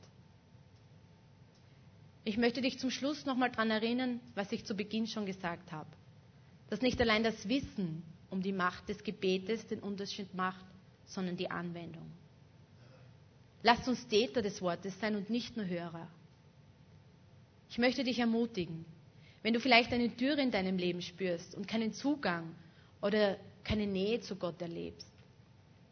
Ich 2.24 2.38
möchte 2.38 2.60
dich 2.62 2.78
zum 2.78 2.90
Schluss 2.90 3.26
nochmal 3.26 3.50
daran 3.50 3.70
erinnern, 3.70 4.20
was 4.34 4.52
ich 4.52 4.64
zu 4.64 4.74
Beginn 4.74 5.06
schon 5.06 5.26
gesagt 5.26 5.72
habe. 5.72 5.90
Dass 6.70 6.80
nicht 6.80 7.00
allein 7.00 7.22
das 7.22 7.48
Wissen 7.48 8.02
um 8.30 8.42
die 8.42 8.52
Macht 8.52 8.88
des 8.88 9.02
Gebetes 9.02 9.66
den 9.66 9.80
Unterschied 9.80 10.32
macht, 10.34 10.64
sondern 11.06 11.36
die 11.36 11.50
Anwendung. 11.50 12.10
Lasst 13.62 13.88
uns 13.88 14.06
Täter 14.06 14.40
des 14.40 14.62
Wortes 14.62 14.98
sein 15.00 15.16
und 15.16 15.28
nicht 15.28 15.56
nur 15.56 15.66
Hörer. 15.66 16.08
Ich 17.70 17.78
möchte 17.78 18.02
dich 18.02 18.18
ermutigen, 18.18 18.84
wenn 19.42 19.54
du 19.54 19.60
vielleicht 19.60 19.92
eine 19.92 20.14
Türe 20.16 20.42
in 20.42 20.50
deinem 20.50 20.76
Leben 20.76 21.00
spürst 21.00 21.54
und 21.54 21.68
keinen 21.68 21.92
Zugang 21.92 22.52
oder 23.00 23.36
keine 23.62 23.86
Nähe 23.86 24.20
zu 24.20 24.34
Gott 24.34 24.60
erlebst, 24.60 25.08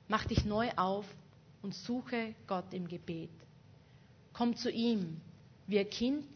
mach 0.09 0.25
dich 0.25 0.45
neu 0.45 0.69
auf 0.77 1.07
und 1.63 1.75
suche 1.75 2.35
Gott 2.49 2.75
im 2.75 2.89
Gebet. 2.89 3.31
Komm 4.33 4.57
zu 4.57 4.71
ihm 4.73 5.21
wie 5.69 5.79
ein 5.79 5.89
Kind, 5.89 6.27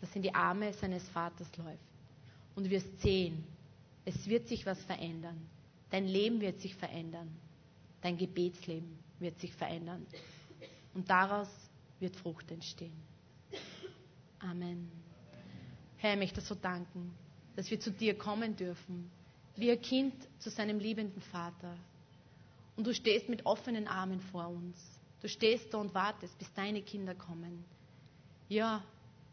das 0.00 0.16
in 0.16 0.22
die 0.22 0.34
Arme 0.34 0.72
seines 0.72 1.06
Vaters 1.10 1.48
läuft. 1.58 1.78
Und 2.54 2.70
wirst 2.70 3.00
sehen, 3.02 3.44
es 4.06 4.26
wird 4.26 4.48
sich 4.48 4.64
was 4.64 4.82
verändern. 4.84 5.38
Dein 5.90 6.06
Leben 6.06 6.40
wird 6.40 6.60
sich 6.60 6.74
verändern. 6.74 7.28
Dein 8.00 8.16
Gebetsleben 8.16 8.98
wird 9.18 9.38
sich 9.38 9.52
verändern. 9.52 10.06
Und 10.94 11.08
daraus 11.10 11.48
wird 12.00 12.16
Frucht 12.16 12.50
entstehen. 12.50 13.11
Amen. 14.42 14.90
Herr, 15.98 16.14
ich 16.14 16.18
möchte 16.18 16.40
so 16.40 16.56
danken, 16.56 17.14
dass 17.54 17.70
wir 17.70 17.78
zu 17.78 17.92
dir 17.92 18.18
kommen 18.18 18.56
dürfen, 18.56 19.08
wie 19.56 19.70
ein 19.70 19.80
Kind 19.80 20.14
zu 20.40 20.50
seinem 20.50 20.80
liebenden 20.80 21.22
Vater. 21.22 21.76
Und 22.76 22.86
du 22.86 22.92
stehst 22.92 23.28
mit 23.28 23.46
offenen 23.46 23.86
Armen 23.86 24.20
vor 24.20 24.48
uns. 24.48 24.76
Du 25.20 25.28
stehst 25.28 25.72
da 25.72 25.78
und 25.78 25.94
wartest, 25.94 26.36
bis 26.38 26.52
deine 26.54 26.82
Kinder 26.82 27.14
kommen. 27.14 27.64
Ja, 28.48 28.82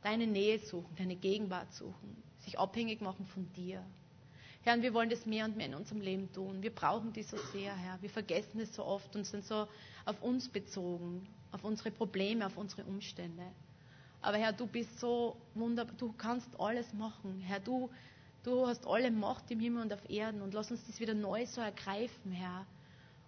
deine 0.03 0.27
Nähe 0.27 0.59
suchen, 0.59 0.95
deine 0.95 1.15
Gegenwart 1.15 1.73
suchen, 1.73 2.15
sich 2.41 2.59
abhängig 2.59 3.01
machen 3.01 3.25
von 3.25 3.51
dir. 3.53 3.83
Herr, 4.61 4.79
wir 4.81 4.93
wollen 4.93 5.09
das 5.09 5.25
mehr 5.25 5.45
und 5.45 5.57
mehr 5.57 5.65
in 5.67 5.73
unserem 5.73 6.01
Leben 6.01 6.31
tun. 6.31 6.61
Wir 6.61 6.69
brauchen 6.75 7.13
die 7.13 7.23
so 7.23 7.37
sehr, 7.51 7.75
Herr. 7.75 7.99
Wir 8.01 8.09
vergessen 8.11 8.59
es 8.59 8.75
so 8.75 8.85
oft 8.85 9.15
und 9.15 9.25
sind 9.25 9.43
so 9.45 9.67
auf 10.05 10.21
uns 10.21 10.49
bezogen, 10.49 11.25
auf 11.51 11.63
unsere 11.63 11.89
Probleme, 11.89 12.45
auf 12.45 12.57
unsere 12.57 12.83
Umstände. 12.83 13.43
Aber 14.21 14.37
Herr, 14.37 14.53
du 14.53 14.67
bist 14.67 14.99
so 14.99 15.37
wunderbar, 15.55 15.95
du 15.97 16.13
kannst 16.13 16.47
alles 16.59 16.93
machen. 16.93 17.39
Herr, 17.41 17.59
du, 17.59 17.89
du 18.43 18.67
hast 18.67 18.85
alle 18.85 19.11
Macht 19.11 19.49
im 19.51 19.59
Himmel 19.59 19.83
und 19.83 19.93
auf 19.93 20.09
Erden 20.09 20.41
und 20.41 20.53
lass 20.53 20.71
uns 20.71 20.85
das 20.87 20.99
wieder 20.99 21.13
neu 21.13 21.45
so 21.45 21.61
ergreifen, 21.61 22.31
Herr. 22.31 22.65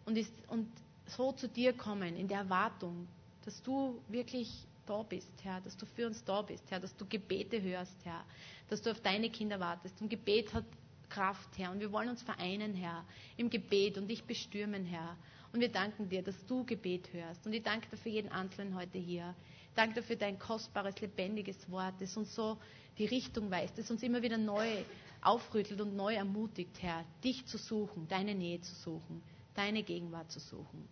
Und, 0.06 0.18
ist, 0.18 0.34
und 0.48 0.68
so 1.06 1.32
zu 1.32 1.48
dir 1.48 1.74
kommen, 1.74 2.16
in 2.16 2.28
der 2.28 2.40
Erwartung, 2.40 3.08
dass 3.46 3.62
du 3.64 4.02
wirklich 4.08 4.68
da 4.86 5.04
bist, 5.04 5.32
Herr, 5.44 5.62
dass 5.62 5.78
du 5.78 5.86
für 5.86 6.08
uns 6.08 6.24
da 6.24 6.42
bist, 6.42 6.70
Herr, 6.70 6.80
dass 6.80 6.96
du 6.98 7.06
Gebete 7.06 7.62
hörst, 7.62 7.96
Herr, 8.04 8.26
dass 8.70 8.82
du 8.82 8.92
auf 8.92 9.00
deine 9.02 9.30
Kinder 9.30 9.60
wartest. 9.60 10.02
Und 10.02 10.10
Gebet 10.10 10.54
hat 10.54 10.66
Kraft, 11.10 11.58
Herr. 11.58 11.72
Und 11.72 11.80
wir 11.80 11.92
wollen 11.92 12.10
uns 12.10 12.22
vereinen, 12.24 12.74
Herr, 12.74 13.06
im 13.38 13.50
Gebet 13.50 13.98
und 13.98 14.08
dich 14.08 14.24
bestürmen, 14.24 14.86
Herr. 14.86 15.18
Und 15.54 15.60
wir 15.60 15.70
danken 15.70 16.10
dir, 16.10 16.24
dass 16.24 16.46
du 16.46 16.66
Gebet 16.66 17.12
hörst. 17.14 17.46
Und 17.46 17.54
ich 17.54 17.64
danke 17.64 17.90
dir 17.90 17.98
für 17.98 18.10
jeden 18.10 18.32
Einzelnen 18.32 18.76
heute 18.76 18.98
hier. 18.98 19.36
Ich 19.72 19.76
danke 19.76 20.02
dir 20.02 20.04
für 20.04 20.18
dein 20.18 20.38
kostbares, 20.38 21.00
lebendiges 21.00 21.72
Wort, 21.72 21.94
das 22.00 22.18
uns 22.18 22.36
so 22.36 22.58
die 22.98 23.06
Richtung 23.06 23.50
weist, 23.50 23.78
das 23.78 23.90
uns 23.90 24.04
immer 24.04 24.22
wieder 24.22 24.38
neu 24.38 24.84
aufrüttelt 25.22 25.80
und 25.80 25.96
neu 25.96 26.14
ermutigt, 26.14 26.82
Herr, 26.82 27.06
dich 27.24 27.46
zu 27.46 27.58
suchen, 27.58 28.06
deine 28.10 28.36
Nähe 28.36 28.60
zu 28.60 28.76
suchen, 28.76 29.24
deine 29.56 29.82
Gegenwart 29.82 30.30
zu 30.30 30.42
suchen. 30.42 30.90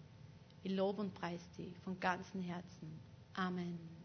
Ich 0.63 0.72
lobe 0.72 1.02
und 1.02 1.13
preise 1.13 1.44
dich 1.58 1.78
von 1.80 2.00
ganzem 2.00 2.42
Herzen. 2.42 2.98
Amen. 3.34 3.98